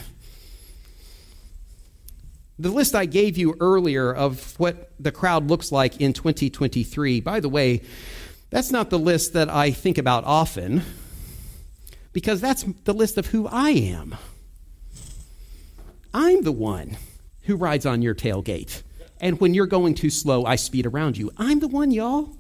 The 2.58 2.70
list 2.70 2.96
I 2.96 3.06
gave 3.06 3.38
you 3.38 3.56
earlier 3.60 4.14
of 4.14 4.58
what 4.58 4.92
the 5.00 5.12
crowd 5.12 5.50
looks 5.50 5.72
like 5.72 6.00
in 6.00 6.14
2023, 6.14 7.20
by 7.20 7.40
the 7.40 7.50
way, 7.50 7.82
that's 8.50 8.72
not 8.72 8.90
the 8.90 9.00
list 9.00 9.34
that 9.34 9.50
I 9.50 9.72
think 9.72 9.98
about 9.98 10.24
often 10.24 10.84
because 12.14 12.40
that's 12.40 12.64
the 12.86 12.94
list 12.94 13.18
of 13.18 13.28
who 13.28 13.46
I 13.48 13.72
am. 13.72 14.16
I'm 16.14 16.44
the 16.44 16.52
one 16.54 16.96
who 17.42 17.58
rides 17.58 17.86
on 17.86 18.02
your 18.02 18.16
tailgate. 18.16 18.84
And 19.20 19.40
when 19.42 19.54
you're 19.54 19.68
going 19.68 19.96
too 19.96 20.10
slow, 20.10 20.46
I 20.46 20.56
speed 20.56 20.86
around 20.86 21.18
you. 21.18 21.32
I'm 21.38 21.60
the 21.60 21.68
one, 21.68 21.92
y'all. 21.92 22.38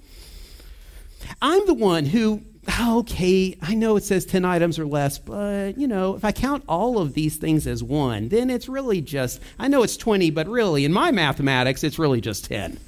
I'm 1.41 1.65
the 1.65 1.73
one 1.73 2.05
who 2.05 2.43
Oh, 2.67 2.99
okay, 2.99 3.57
I 3.61 3.75
know 3.75 3.95
it 3.95 4.03
says 4.03 4.25
10 4.25 4.43
items 4.43 4.79
or 4.79 4.85
less, 4.85 5.19
but 5.19 5.77
you 5.77 5.87
know, 5.87 6.15
if 6.15 6.25
I 6.25 6.31
count 6.31 6.63
all 6.67 6.97
of 6.97 7.13
these 7.13 7.37
things 7.37 7.67
as 7.67 7.83
one, 7.83 8.29
then 8.29 8.49
it's 8.49 8.67
really 8.67 9.01
just, 9.01 9.39
I 9.59 9.67
know 9.67 9.83
it's 9.83 9.97
20, 9.97 10.31
but 10.31 10.47
really, 10.47 10.83
in 10.83 10.91
my 10.91 11.11
mathematics, 11.11 11.83
it's 11.83 11.99
really 11.99 12.21
just 12.21 12.45
10. 12.45 12.79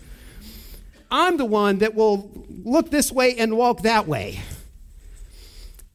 I'm 1.12 1.38
the 1.38 1.46
one 1.46 1.78
that 1.80 1.96
will 1.96 2.30
look 2.64 2.90
this 2.90 3.12
way 3.12 3.38
and 3.38 3.56
walk 3.56 3.84
that 3.84 4.08
way. 4.08 4.42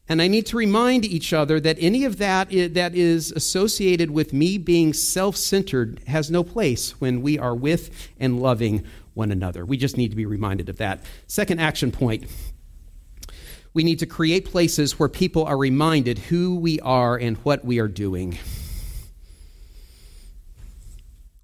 And 0.08 0.20
I 0.20 0.28
need 0.28 0.46
to 0.46 0.56
remind 0.56 1.04
each 1.04 1.32
other 1.32 1.60
that 1.60 1.76
any 1.80 2.04
of 2.04 2.18
that 2.18 2.50
that 2.50 2.94
is 2.94 3.32
associated 3.32 4.10
with 4.10 4.32
me 4.32 4.58
being 4.58 4.92
self 4.92 5.36
centered 5.36 6.00
has 6.06 6.30
no 6.30 6.44
place 6.44 7.00
when 7.00 7.22
we 7.22 7.38
are 7.38 7.54
with 7.54 8.10
and 8.18 8.40
loving 8.40 8.84
one 9.14 9.30
another. 9.30 9.64
We 9.64 9.76
just 9.76 9.96
need 9.96 10.10
to 10.10 10.16
be 10.16 10.26
reminded 10.26 10.68
of 10.68 10.78
that. 10.78 11.00
Second 11.26 11.60
action 11.60 11.92
point 11.92 12.24
we 13.74 13.84
need 13.84 13.98
to 14.00 14.06
create 14.06 14.44
places 14.44 14.98
where 14.98 15.08
people 15.08 15.44
are 15.44 15.56
reminded 15.56 16.18
who 16.18 16.56
we 16.56 16.78
are 16.80 17.16
and 17.16 17.36
what 17.38 17.64
we 17.64 17.78
are 17.78 17.88
doing. 17.88 18.38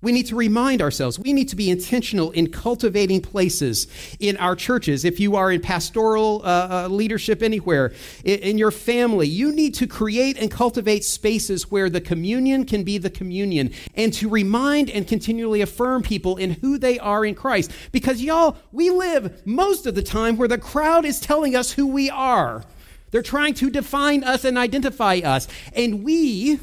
We 0.01 0.13
need 0.13 0.27
to 0.27 0.37
remind 0.37 0.81
ourselves. 0.81 1.19
We 1.19 1.33
need 1.33 1.49
to 1.49 1.57
be 1.57 1.71
intentional 1.71 2.31
in 2.31 2.53
cultivating 2.53 3.21
places 3.21 3.89
in 4.21 4.37
our 4.37 4.55
churches. 4.55 5.05
If 5.05 5.19
you 5.19 5.35
are 5.35 5.51
in 5.51 5.61
pastoral 5.61 6.41
uh, 6.45 6.69
uh, 6.85 6.89
leadership 6.89 7.43
anywhere, 7.43 7.93
in, 8.23 8.39
in, 8.39 8.59
your 8.59 8.71
family, 8.71 9.27
you 9.27 9.51
need 9.51 9.75
to 9.75 9.89
create 9.89 10.39
and 10.39 10.53
cultivate 10.53 11.05
spaces 11.05 11.69
where 11.69 11.91
the 11.91 12.01
communion 12.01 12.65
can 12.65 12.85
be 12.85 12.99
the 12.99 13.11
communion 13.11 13.73
and 13.97 14.13
to 14.15 14.29
remind 14.29 14.89
and 14.89 15.05
continually 15.09 15.63
affirm 15.63 16.03
people 16.03 16.37
in 16.37 16.51
who 16.51 16.79
they 16.79 17.01
are 17.01 17.25
in 17.25 17.35
Christ. 17.35 17.73
Because, 17.91 18.23
y'all, 18.23 18.57
we 18.71 18.91
live 18.91 19.45
most 19.45 19.85
of 19.85 19.97
the 19.97 20.03
time 20.03 20.37
where 20.37 20.47
the 20.47 20.59
crowd 20.59 21.05
is 21.07 21.19
telling 21.19 21.57
us 21.57 21.73
who 21.73 21.89
we 21.89 22.09
are. 22.09 22.63
They're 23.11 23.21
trying 23.23 23.55
to 23.55 23.69
define 23.69 24.23
us 24.23 24.45
and 24.45 24.57
identify 24.57 25.17
us. 25.25 25.49
And 25.73 26.05
we 26.05 26.61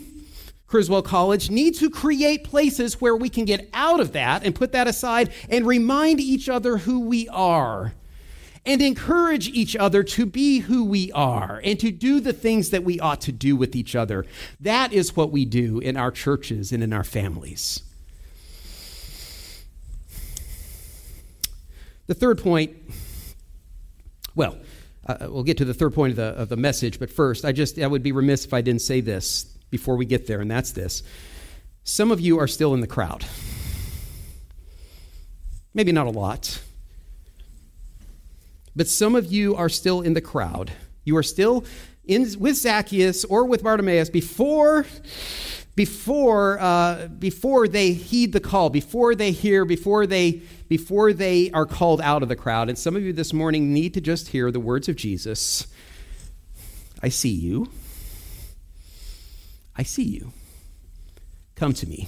Criswell 0.75 1.03
College 1.03 1.49
need 1.49 1.73
to 1.75 1.89
create 1.89 2.43
places 2.43 2.99
where 2.99 3.15
we 3.15 3.29
can 3.29 3.45
get 3.45 3.69
out 3.73 4.01
of 4.01 4.11
that 4.11 4.43
and 4.43 4.53
put 4.53 4.73
that 4.73 4.89
aside 4.89 5.31
and 5.49 5.65
remind 5.65 6.19
each 6.19 6.49
other 6.49 6.79
who 6.79 6.99
we 6.99 7.29
are 7.29 7.93
and 8.65 8.81
encourage 8.81 9.47
each 9.47 9.77
other 9.77 10.03
to 10.03 10.25
be 10.25 10.59
who 10.59 10.83
we 10.83 11.13
are 11.13 11.61
and 11.63 11.79
to 11.79 11.91
do 11.91 12.19
the 12.19 12.33
things 12.33 12.71
that 12.71 12.83
we 12.83 12.99
ought 12.99 13.21
to 13.21 13.31
do 13.31 13.55
with 13.55 13.73
each 13.73 13.95
other. 13.95 14.25
That 14.59 14.91
is 14.91 15.15
what 15.15 15.31
we 15.31 15.45
do 15.45 15.79
in 15.79 15.95
our 15.95 16.11
churches 16.11 16.73
and 16.73 16.83
in 16.83 16.91
our 16.91 17.05
families. 17.05 17.81
The 22.07 22.15
third 22.15 22.39
point, 22.39 22.75
well, 24.35 24.57
uh, 25.07 25.27
we'll 25.29 25.43
get 25.43 25.55
to 25.59 25.65
the 25.65 25.73
third 25.73 25.93
point 25.93 26.11
of 26.11 26.17
the, 26.17 26.41
of 26.41 26.49
the 26.49 26.57
message, 26.57 26.99
but 26.99 27.09
first, 27.09 27.45
I 27.45 27.53
just 27.53 27.79
I 27.79 27.87
would 27.87 28.03
be 28.03 28.11
remiss 28.11 28.43
if 28.43 28.53
I 28.53 28.59
didn't 28.59 28.81
say 28.81 28.99
this 28.99 29.54
before 29.69 29.95
we 29.95 30.05
get 30.05 30.27
there, 30.27 30.41
and 30.41 30.49
that's 30.49 30.71
this. 30.71 31.03
Some 31.83 32.11
of 32.11 32.19
you 32.19 32.39
are 32.39 32.47
still 32.47 32.73
in 32.73 32.81
the 32.81 32.87
crowd. 32.87 33.25
Maybe 35.73 35.91
not 35.91 36.07
a 36.07 36.11
lot, 36.11 36.61
but 38.75 38.87
some 38.87 39.15
of 39.15 39.31
you 39.31 39.55
are 39.55 39.69
still 39.69 40.01
in 40.01 40.13
the 40.13 40.21
crowd. 40.21 40.71
You 41.03 41.17
are 41.17 41.23
still 41.23 41.65
in 42.05 42.27
with 42.39 42.55
Zacchaeus 42.55 43.25
or 43.25 43.45
with 43.45 43.63
Bartimaeus 43.63 44.09
before 44.09 44.85
before 45.75 46.57
uh, 46.59 47.07
before 47.07 47.67
they 47.67 47.91
heed 47.91 48.31
the 48.31 48.39
call, 48.39 48.69
before 48.69 49.13
they 49.13 49.31
hear, 49.31 49.65
before 49.65 50.07
they 50.07 50.41
before 50.69 51.13
they 51.13 51.51
are 51.51 51.65
called 51.65 52.01
out 52.01 52.23
of 52.23 52.29
the 52.29 52.35
crowd. 52.35 52.69
And 52.69 52.77
some 52.77 52.95
of 52.95 53.03
you 53.03 53.13
this 53.13 53.33
morning 53.33 53.73
need 53.73 53.93
to 53.95 54.01
just 54.01 54.29
hear 54.29 54.51
the 54.51 54.59
words 54.59 54.87
of 54.87 54.95
Jesus. 54.95 55.67
I 57.03 57.09
see 57.09 57.29
you. 57.29 57.69
I 59.77 59.83
see 59.83 60.03
you. 60.03 60.31
Come 61.55 61.73
to 61.73 61.87
me. 61.87 62.07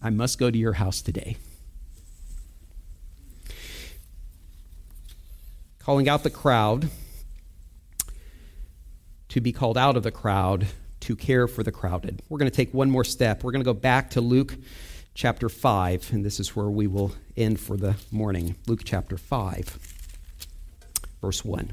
I 0.00 0.10
must 0.10 0.38
go 0.38 0.50
to 0.50 0.58
your 0.58 0.74
house 0.74 1.00
today. 1.00 1.36
Calling 5.78 6.08
out 6.08 6.22
the 6.22 6.30
crowd 6.30 6.88
to 9.28 9.40
be 9.40 9.52
called 9.52 9.78
out 9.78 9.96
of 9.96 10.02
the 10.02 10.10
crowd 10.10 10.66
to 11.00 11.16
care 11.16 11.48
for 11.48 11.62
the 11.62 11.72
crowded. 11.72 12.22
We're 12.28 12.38
going 12.38 12.50
to 12.50 12.56
take 12.56 12.72
one 12.72 12.90
more 12.90 13.04
step. 13.04 13.42
We're 13.42 13.52
going 13.52 13.64
to 13.64 13.64
go 13.64 13.74
back 13.74 14.10
to 14.10 14.20
Luke 14.20 14.56
chapter 15.14 15.48
5, 15.48 16.12
and 16.12 16.24
this 16.24 16.38
is 16.38 16.54
where 16.54 16.70
we 16.70 16.86
will 16.86 17.12
end 17.36 17.58
for 17.58 17.76
the 17.76 17.96
morning. 18.10 18.56
Luke 18.66 18.82
chapter 18.84 19.16
5, 19.16 19.78
verse 21.20 21.44
1. 21.44 21.70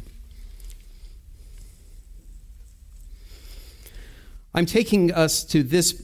I'm 4.54 4.66
taking 4.66 5.12
us 5.12 5.44
to 5.46 5.62
this 5.62 6.02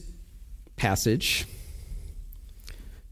passage 0.76 1.46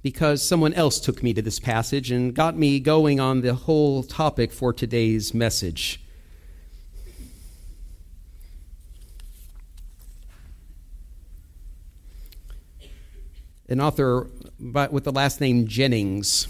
because 0.03 0.42
someone 0.42 0.75
else 0.75 1.01
took 1.01 1.23
me 1.23 1.35
to 1.35 1.42
this 1.42 1.59
passage 1.59 2.11
and 2.11 2.35
got 2.35 2.57
me 2.57 2.79
going 2.79 3.18
on 3.18 3.40
the 3.40 3.55
whole 3.55 4.03
topic 4.03 4.53
for 4.53 4.73
today's 4.73 5.35
message. 5.35 6.01
an 13.68 13.81
author 13.81 14.29
with 14.61 15.05
the 15.05 15.12
last 15.12 15.40
name 15.40 15.66
Jennings, 15.66 16.47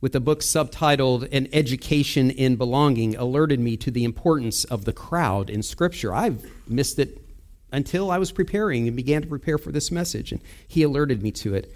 with 0.00 0.14
a 0.14 0.20
book 0.20 0.40
subtitled 0.40 1.28
An 1.30 1.46
Education 1.52 2.30
in 2.30 2.56
Belonging, 2.56 3.14
alerted 3.16 3.60
me 3.60 3.76
to 3.76 3.90
the 3.90 4.04
importance 4.04 4.64
of 4.64 4.86
the 4.86 4.92
crowd 4.92 5.50
in 5.50 5.62
Scripture. 5.62 6.14
I've 6.14 6.44
missed 6.66 6.98
it 6.98 7.27
until 7.72 8.10
I 8.10 8.18
was 8.18 8.32
preparing 8.32 8.86
and 8.86 8.96
began 8.96 9.22
to 9.22 9.28
prepare 9.28 9.58
for 9.58 9.72
this 9.72 9.90
message, 9.90 10.32
and 10.32 10.40
he 10.66 10.82
alerted 10.82 11.22
me 11.22 11.30
to 11.32 11.54
it. 11.54 11.72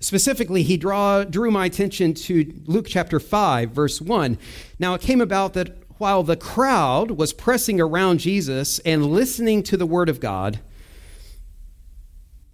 Specifically, 0.00 0.62
he 0.62 0.76
draw, 0.76 1.24
drew 1.24 1.50
my 1.50 1.66
attention 1.66 2.14
to 2.14 2.52
Luke 2.64 2.86
chapter 2.88 3.20
5, 3.20 3.70
verse 3.70 4.00
1. 4.00 4.38
Now, 4.78 4.94
it 4.94 5.02
came 5.02 5.20
about 5.20 5.52
that 5.54 5.76
while 5.98 6.22
the 6.22 6.36
crowd 6.36 7.10
was 7.12 7.34
pressing 7.34 7.80
around 7.80 8.20
Jesus 8.20 8.78
and 8.80 9.06
listening 9.06 9.62
to 9.64 9.76
the 9.76 9.84
word 9.84 10.08
of 10.08 10.18
God, 10.18 10.58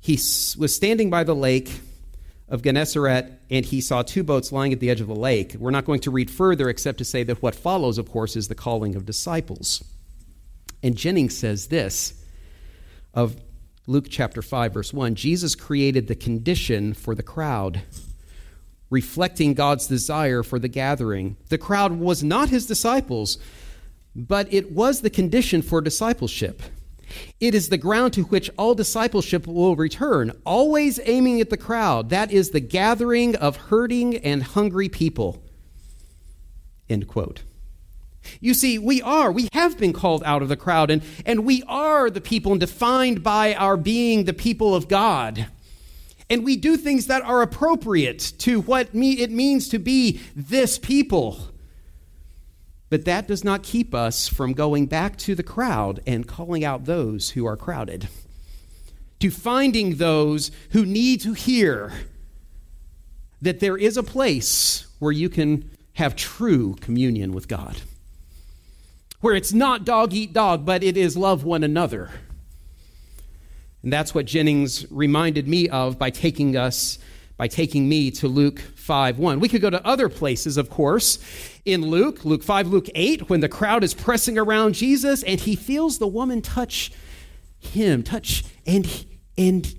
he 0.00 0.14
was 0.14 0.74
standing 0.74 1.10
by 1.10 1.22
the 1.22 1.34
lake 1.34 1.80
of 2.48 2.62
Gennesaret 2.62 3.32
and 3.50 3.64
he 3.64 3.80
saw 3.80 4.02
two 4.02 4.24
boats 4.24 4.50
lying 4.52 4.72
at 4.72 4.80
the 4.80 4.90
edge 4.90 5.00
of 5.00 5.06
the 5.06 5.14
lake. 5.14 5.54
We're 5.58 5.70
not 5.70 5.84
going 5.84 6.00
to 6.00 6.10
read 6.10 6.30
further 6.30 6.68
except 6.68 6.98
to 6.98 7.04
say 7.04 7.22
that 7.24 7.42
what 7.42 7.54
follows, 7.54 7.98
of 7.98 8.10
course, 8.10 8.36
is 8.36 8.48
the 8.48 8.54
calling 8.54 8.96
of 8.96 9.06
disciples. 9.06 9.84
And 10.82 10.96
Jennings 10.96 11.36
says 11.36 11.68
this 11.68 12.14
of 13.16 13.40
Luke 13.86 14.06
chapter 14.10 14.42
5, 14.42 14.74
verse 14.74 14.92
1 14.92 15.14
Jesus 15.14 15.54
created 15.54 16.06
the 16.06 16.14
condition 16.14 16.92
for 16.92 17.14
the 17.14 17.22
crowd, 17.22 17.82
reflecting 18.90 19.54
God's 19.54 19.86
desire 19.86 20.42
for 20.42 20.58
the 20.58 20.68
gathering. 20.68 21.36
The 21.48 21.58
crowd 21.58 21.92
was 21.92 22.22
not 22.22 22.50
his 22.50 22.66
disciples, 22.66 23.38
but 24.14 24.52
it 24.52 24.70
was 24.70 25.00
the 25.00 25.10
condition 25.10 25.62
for 25.62 25.80
discipleship. 25.80 26.62
It 27.40 27.54
is 27.54 27.68
the 27.68 27.78
ground 27.78 28.12
to 28.14 28.22
which 28.24 28.50
all 28.58 28.74
discipleship 28.74 29.46
will 29.46 29.76
return, 29.76 30.32
always 30.44 31.00
aiming 31.04 31.40
at 31.40 31.50
the 31.50 31.56
crowd. 31.56 32.10
That 32.10 32.32
is 32.32 32.50
the 32.50 32.60
gathering 32.60 33.36
of 33.36 33.56
hurting 33.56 34.16
and 34.18 34.42
hungry 34.42 34.88
people. 34.88 35.42
End 36.88 37.06
quote. 37.06 37.42
You 38.40 38.54
see, 38.54 38.78
we 38.78 39.02
are, 39.02 39.30
we 39.32 39.48
have 39.52 39.78
been 39.78 39.92
called 39.92 40.22
out 40.24 40.42
of 40.42 40.48
the 40.48 40.56
crowd, 40.56 40.90
and, 40.90 41.02
and 41.24 41.44
we 41.44 41.62
are 41.66 42.10
the 42.10 42.20
people 42.20 42.56
defined 42.56 43.22
by 43.22 43.54
our 43.54 43.76
being 43.76 44.24
the 44.24 44.32
people 44.32 44.74
of 44.74 44.88
God. 44.88 45.46
And 46.28 46.44
we 46.44 46.56
do 46.56 46.76
things 46.76 47.06
that 47.06 47.22
are 47.22 47.42
appropriate 47.42 48.32
to 48.38 48.60
what 48.60 48.94
me, 48.94 49.12
it 49.20 49.30
means 49.30 49.68
to 49.68 49.78
be 49.78 50.20
this 50.34 50.78
people. 50.78 51.38
But 52.88 53.04
that 53.04 53.26
does 53.28 53.44
not 53.44 53.62
keep 53.62 53.94
us 53.94 54.28
from 54.28 54.52
going 54.52 54.86
back 54.86 55.16
to 55.18 55.34
the 55.34 55.42
crowd 55.42 56.00
and 56.06 56.26
calling 56.26 56.64
out 56.64 56.84
those 56.84 57.30
who 57.30 57.46
are 57.46 57.56
crowded, 57.56 58.08
to 59.20 59.30
finding 59.30 59.96
those 59.96 60.50
who 60.70 60.84
need 60.84 61.20
to 61.22 61.32
hear 61.32 61.92
that 63.42 63.60
there 63.60 63.76
is 63.76 63.96
a 63.96 64.02
place 64.02 64.86
where 64.98 65.12
you 65.12 65.28
can 65.28 65.70
have 65.94 66.16
true 66.16 66.74
communion 66.80 67.32
with 67.32 67.48
God, 67.48 67.80
where 69.20 69.34
it's 69.34 69.52
not 69.52 69.84
dog 69.84 70.12
eat 70.12 70.32
dog, 70.32 70.64
but 70.64 70.82
it 70.82 70.96
is 70.96 71.16
love 71.16 71.44
one 71.44 71.64
another. 71.64 72.10
And 73.82 73.92
that's 73.92 74.14
what 74.14 74.26
Jennings 74.26 74.90
reminded 74.90 75.46
me 75.46 75.68
of 75.68 75.98
by 75.98 76.10
taking 76.10 76.56
us 76.56 76.98
by 77.36 77.48
taking 77.48 77.86
me 77.88 78.10
to 78.10 78.28
Luke 78.28 78.58
5 78.58 79.18
1. 79.18 79.40
We 79.40 79.48
could 79.48 79.60
go 79.60 79.70
to 79.70 79.86
other 79.86 80.08
places, 80.08 80.56
of 80.56 80.70
course, 80.70 81.18
in 81.64 81.82
Luke, 81.82 82.24
Luke 82.24 82.42
5, 82.42 82.68
Luke 82.68 82.88
8, 82.94 83.28
when 83.28 83.40
the 83.40 83.48
crowd 83.48 83.84
is 83.84 83.92
pressing 83.92 84.38
around 84.38 84.74
Jesus 84.74 85.22
and 85.22 85.38
he 85.38 85.54
feels 85.54 85.98
the 85.98 86.06
woman 86.06 86.40
touch 86.40 86.90
him, 87.58 88.02
touch, 88.02 88.44
and, 88.66 89.04
and 89.36 89.74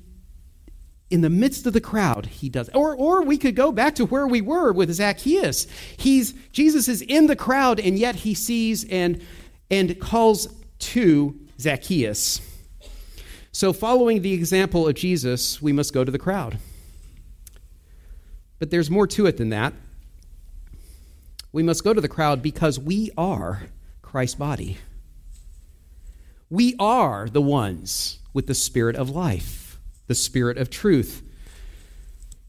in 1.10 1.22
the 1.22 1.30
midst 1.30 1.65
of 1.65 1.74
the 1.74 1.82
crowd, 1.82 2.26
he 2.26 2.50
does. 2.50 2.70
Or, 2.74 2.96
or 2.96 3.24
we 3.24 3.38
could 3.38 3.56
go 3.56 3.72
back 3.72 3.96
to 3.96 4.06
where 4.06 4.28
we 4.28 4.41
were 4.41 4.72
with 4.74 4.91
Zacchaeus. 4.91 5.67
He's, 5.96 6.34
Jesus 6.52 6.88
is 6.88 7.02
in 7.02 7.28
the 7.28 7.36
crowd, 7.36 7.80
and 7.80 7.98
yet 7.98 8.15
he 8.15 8.34
sees 8.34 8.84
and, 8.86 9.22
and 9.72 10.00
calls 10.00 10.54
to 10.80 11.39
Zacchaeus. 11.60 12.41
So, 13.52 13.74
following 13.74 14.22
the 14.22 14.34
example 14.34 14.88
of 14.88 14.96
Jesus, 14.96 15.62
we 15.62 15.74
must 15.74 15.93
go 15.93 16.04
to 16.04 16.12
the 16.12 16.20
crowd. 16.20 16.60
But 18.60 18.70
there's 18.70 18.89
more 18.91 19.08
to 19.08 19.26
it 19.26 19.38
than 19.38 19.50
that. 19.50 19.74
We 21.52 21.63
must 21.63 21.84
go 21.84 21.93
to 21.93 22.02
the 22.02 22.08
crowd 22.08 22.43
because 22.43 22.78
we 22.78 23.10
are 23.17 23.63
Christ's 24.04 24.36
body. 24.36 24.77
We 26.50 26.75
are 26.79 27.27
the 27.27 27.42
ones 27.42 28.19
with 28.31 28.48
the 28.48 28.54
spirit 28.54 28.96
of 28.96 29.10
life, 29.10 29.67
the 30.08 30.15
spirit 30.15 30.58
of 30.58 30.69
truth. 30.69 31.23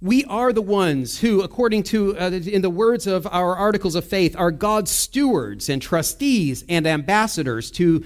We 0.00 0.24
are 0.26 0.52
the 0.52 0.62
ones 0.62 1.20
who, 1.20 1.42
according 1.42 1.82
to, 1.84 2.16
uh, 2.16 2.30
in 2.30 2.62
the 2.62 2.70
words 2.70 3.06
of 3.06 3.26
our 3.26 3.56
articles 3.56 3.94
of 3.94 4.04
faith, 4.04 4.36
are 4.36 4.52
God's 4.52 4.90
stewards 4.90 5.68
and 5.68 5.82
trustees 5.82 6.64
and 6.68 6.86
ambassadors 6.86 7.70
to 7.72 8.04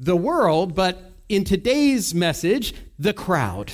the 0.00 0.16
world, 0.16 0.74
but 0.74 1.12
in 1.28 1.44
today's 1.44 2.14
message, 2.14 2.74
the 2.98 3.12
crowd. 3.12 3.72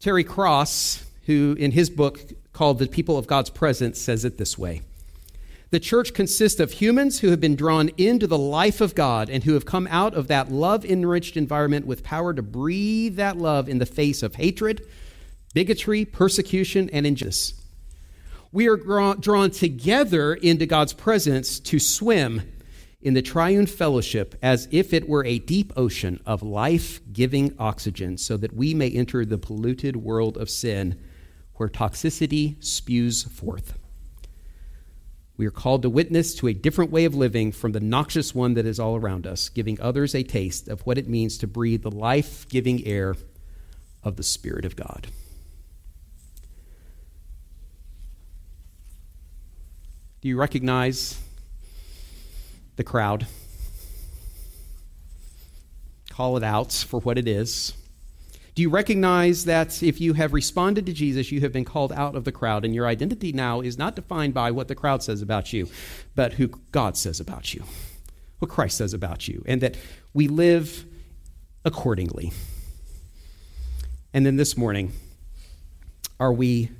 Terry 0.00 0.24
Cross 0.24 1.04
who, 1.28 1.54
in 1.58 1.72
his 1.72 1.90
book 1.90 2.20
called 2.54 2.78
The 2.78 2.86
People 2.86 3.18
of 3.18 3.26
God's 3.26 3.50
Presence, 3.50 4.00
says 4.00 4.24
it 4.24 4.38
this 4.38 4.56
way 4.56 4.80
The 5.70 5.80
church 5.80 6.14
consists 6.14 6.60
of 6.60 6.72
humans 6.72 7.20
who 7.20 7.28
have 7.28 7.40
been 7.40 7.54
drawn 7.54 7.90
into 7.98 8.26
the 8.26 8.38
life 8.38 8.80
of 8.80 8.94
God 8.94 9.28
and 9.28 9.44
who 9.44 9.52
have 9.52 9.66
come 9.66 9.86
out 9.90 10.14
of 10.14 10.28
that 10.28 10.50
love 10.50 10.82
enriched 10.82 11.36
environment 11.36 11.86
with 11.86 12.02
power 12.02 12.32
to 12.32 12.42
breathe 12.42 13.16
that 13.16 13.36
love 13.36 13.68
in 13.68 13.78
the 13.78 13.84
face 13.84 14.22
of 14.22 14.36
hatred, 14.36 14.86
bigotry, 15.52 16.06
persecution, 16.06 16.88
and 16.90 17.06
injustice. 17.06 17.52
We 18.50 18.66
are 18.66 18.78
drawn 18.78 19.50
together 19.50 20.32
into 20.32 20.64
God's 20.64 20.94
presence 20.94 21.60
to 21.60 21.78
swim 21.78 22.50
in 23.02 23.12
the 23.12 23.20
triune 23.20 23.66
fellowship 23.66 24.36
as 24.42 24.68
if 24.70 24.94
it 24.94 25.06
were 25.06 25.24
a 25.26 25.38
deep 25.38 25.74
ocean 25.76 26.18
of 26.24 26.42
life 26.42 27.00
giving 27.12 27.54
oxygen, 27.58 28.16
so 28.16 28.38
that 28.38 28.54
we 28.54 28.72
may 28.72 28.88
enter 28.88 29.26
the 29.26 29.36
polluted 29.36 29.96
world 29.96 30.38
of 30.38 30.48
sin 30.48 30.98
where 31.56 31.68
toxicity 31.68 32.62
spews 32.64 33.24
forth. 33.24 33.77
We 35.38 35.46
are 35.46 35.52
called 35.52 35.82
to 35.82 35.88
witness 35.88 36.34
to 36.34 36.48
a 36.48 36.52
different 36.52 36.90
way 36.90 37.04
of 37.04 37.14
living 37.14 37.52
from 37.52 37.70
the 37.70 37.78
noxious 37.78 38.34
one 38.34 38.54
that 38.54 38.66
is 38.66 38.80
all 38.80 38.96
around 38.96 39.24
us, 39.24 39.48
giving 39.48 39.80
others 39.80 40.12
a 40.12 40.24
taste 40.24 40.66
of 40.66 40.84
what 40.84 40.98
it 40.98 41.08
means 41.08 41.38
to 41.38 41.46
breathe 41.46 41.82
the 41.82 41.92
life 41.92 42.48
giving 42.48 42.84
air 42.84 43.14
of 44.02 44.16
the 44.16 44.24
Spirit 44.24 44.64
of 44.64 44.74
God. 44.74 45.06
Do 50.20 50.28
you 50.28 50.36
recognize 50.36 51.20
the 52.74 52.82
crowd? 52.82 53.28
Call 56.10 56.36
it 56.36 56.42
out 56.42 56.72
for 56.72 56.98
what 56.98 57.16
it 57.16 57.28
is. 57.28 57.74
Do 58.58 58.62
you 58.62 58.70
recognize 58.70 59.44
that 59.44 59.84
if 59.84 60.00
you 60.00 60.14
have 60.14 60.32
responded 60.32 60.84
to 60.86 60.92
Jesus, 60.92 61.30
you 61.30 61.42
have 61.42 61.52
been 61.52 61.64
called 61.64 61.92
out 61.92 62.16
of 62.16 62.24
the 62.24 62.32
crowd, 62.32 62.64
and 62.64 62.74
your 62.74 62.88
identity 62.88 63.30
now 63.32 63.60
is 63.60 63.78
not 63.78 63.94
defined 63.94 64.34
by 64.34 64.50
what 64.50 64.66
the 64.66 64.74
crowd 64.74 65.00
says 65.00 65.22
about 65.22 65.52
you, 65.52 65.68
but 66.16 66.32
who 66.32 66.48
God 66.72 66.96
says 66.96 67.20
about 67.20 67.54
you, 67.54 67.62
what 68.40 68.50
Christ 68.50 68.78
says 68.78 68.92
about 68.92 69.28
you, 69.28 69.44
and 69.46 69.60
that 69.60 69.76
we 70.12 70.26
live 70.26 70.84
accordingly? 71.64 72.32
And 74.12 74.26
then 74.26 74.34
this 74.34 74.56
morning, 74.56 74.90
are 76.18 76.32
we 76.32 76.72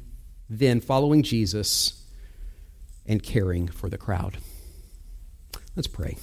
then 0.51 0.81
following 0.81 1.23
Jesus 1.23 2.03
and 3.07 3.23
caring 3.23 3.69
for 3.69 3.89
the 3.89 3.99
crowd? 3.99 4.39
Let's 5.77 5.87
pray. 5.87 6.17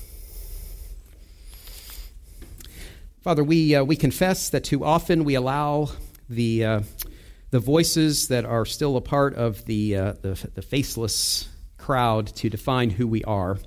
Father, 3.25 3.43
we, 3.43 3.73
uh, 3.73 3.83
we 3.83 3.95
confess 3.95 4.51
that 4.51 4.63
too 4.63 4.85
often 4.85 5.23
we 5.23 5.33
allow 5.33 5.89
the, 6.29 6.63
uh, 6.63 6.81
the 7.49 7.57
voices 7.57 8.27
that 8.27 8.45
are 8.45 8.67
still 8.67 8.97
a 8.97 9.01
part 9.01 9.33
of 9.33 9.65
the, 9.65 9.95
uh, 9.95 10.13
the, 10.21 10.47
the 10.53 10.61
faceless 10.61 11.49
crowd 11.79 12.27
to 12.27 12.51
define 12.51 12.91
who 12.91 13.07
we 13.07 13.23
are. 13.23 13.57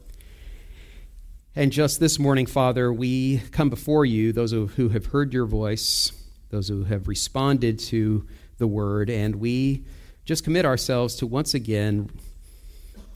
And 1.57 1.73
just 1.73 1.99
this 1.99 2.21
morning, 2.21 2.47
Father, 2.47 2.93
we 2.93 3.43
come 3.51 3.69
before 3.69 4.05
you, 4.05 4.33
those 4.33 4.53
who 4.53 4.91
have 4.91 5.07
heard 5.07 5.33
your 5.35 5.47
voice, 5.47 6.13
those 6.51 6.69
who 6.69 6.85
have 6.85 7.09
responded 7.09 7.81
to 7.81 8.29
the 8.59 8.69
word, 8.69 9.11
and 9.11 9.35
we 9.35 9.85
just 10.25 10.45
commit 10.45 10.67
ourselves 10.67 11.17
to 11.17 11.27
once 11.27 11.55
again 11.55 12.11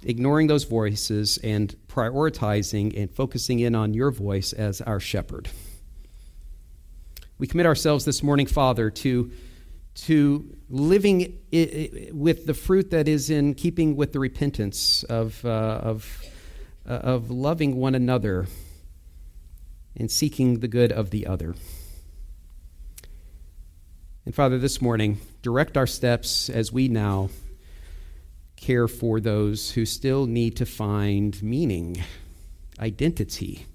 ignoring 0.03 0.49
those 0.49 0.65
voices 0.65 1.39
and 1.45 1.77
prioritizing 1.87 3.01
and 3.01 3.13
focusing 3.13 3.61
in 3.61 3.77
on 3.77 3.95
your 3.95 4.11
voice 4.11 4.53
as 4.53 4.81
our 4.81 4.99
shepherd. 4.99 5.49
We 7.43 7.49
commit 7.49 7.67
ourselves 7.67 8.05
this 8.05 8.23
morning, 8.23 8.47
Father, 8.47 8.89
to, 8.89 9.33
to 9.95 10.57
living 10.71 11.41
with 12.13 12.47
the 12.47 12.55
fruit 12.55 12.93
that 12.93 13.09
is 13.09 13.31
in 13.31 13.55
keeping 13.55 13.97
with 13.97 14.13
the 14.13 14.21
repentance 14.21 15.03
of, 15.03 15.45
uh, 15.45 15.49
of, 15.49 16.25
uh, 16.89 16.93
of 16.93 17.33
loving 17.33 17.75
one 17.75 17.97
another 17.97 18.47
and 19.97 20.09
seeking 20.09 20.61
the 20.61 20.69
good 20.69 20.93
of 20.93 21.11
the 21.11 21.27
other. 21.27 21.57
And 24.25 24.33
Father, 24.33 24.61
this 24.61 24.81
morning, 24.81 25.19
direct 25.43 25.77
our 25.77 25.89
steps 25.89 26.49
as 26.49 26.71
we 26.71 26.87
now 26.87 27.29
care 28.55 28.87
for 28.87 29.19
those 29.19 29.73
who 29.73 29.85
still 29.85 30.27
need 30.27 30.55
to 30.59 30.65
find 30.65 31.43
meaning, 31.43 32.05
identity 32.79 33.67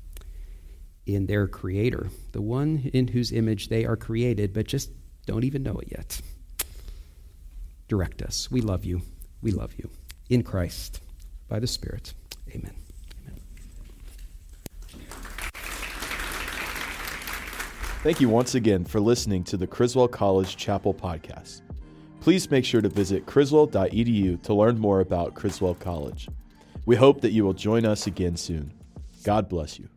in 1.08 1.26
their 1.26 1.47
Creator, 1.47 2.10
the 2.34 2.41
one 2.41 2.89
in 2.93 3.08
whose 3.08 3.32
image 3.32 3.70
they 3.70 3.86
are 3.86 3.95
created, 3.95 4.53
but 4.53 4.68
just 4.68 4.91
don't 5.26 5.43
even 5.43 5.64
know 5.64 5.78
it 5.78 5.88
yet. 5.91 6.22
Direct 7.88 8.22
us. 8.22 8.51
We 8.51 8.62
love 8.62 8.86
you. 8.86 9.01
We 9.41 9.51
love 9.51 9.74
you. 9.78 9.89
In 10.30 10.43
Christ, 10.43 11.01
by 11.47 11.60
the 11.60 11.68
Spirit. 11.68 12.14
Amen. 12.49 12.74
Amen. 13.22 13.39
Thank 18.03 18.20
you 18.20 18.30
once 18.30 18.55
again 18.55 18.84
for 18.84 18.99
listening 18.99 19.43
to 19.45 19.58
the 19.58 19.68
Criswell 19.68 20.10
College 20.10 20.58
Chapel 20.58 20.93
podcast. 20.93 21.62
Please 22.20 22.51
make 22.51 22.66
sure 22.66 22.82
to 22.82 22.89
visit 22.89 23.26
criswell.edu 23.26 24.41
to 24.43 24.53
learn 24.53 24.78
more 24.78 24.99
about 24.99 25.34
Criswell 25.34 25.76
College. 25.76 26.28
We 26.86 26.97
hope 26.97 27.22
that 27.22 27.32
you 27.32 27.45
will 27.45 27.53
join 27.53 27.86
us 27.86 28.08
again 28.08 28.36
soon. 28.36 28.74
God 29.24 29.47
bless 29.47 29.80
you. 29.80 29.88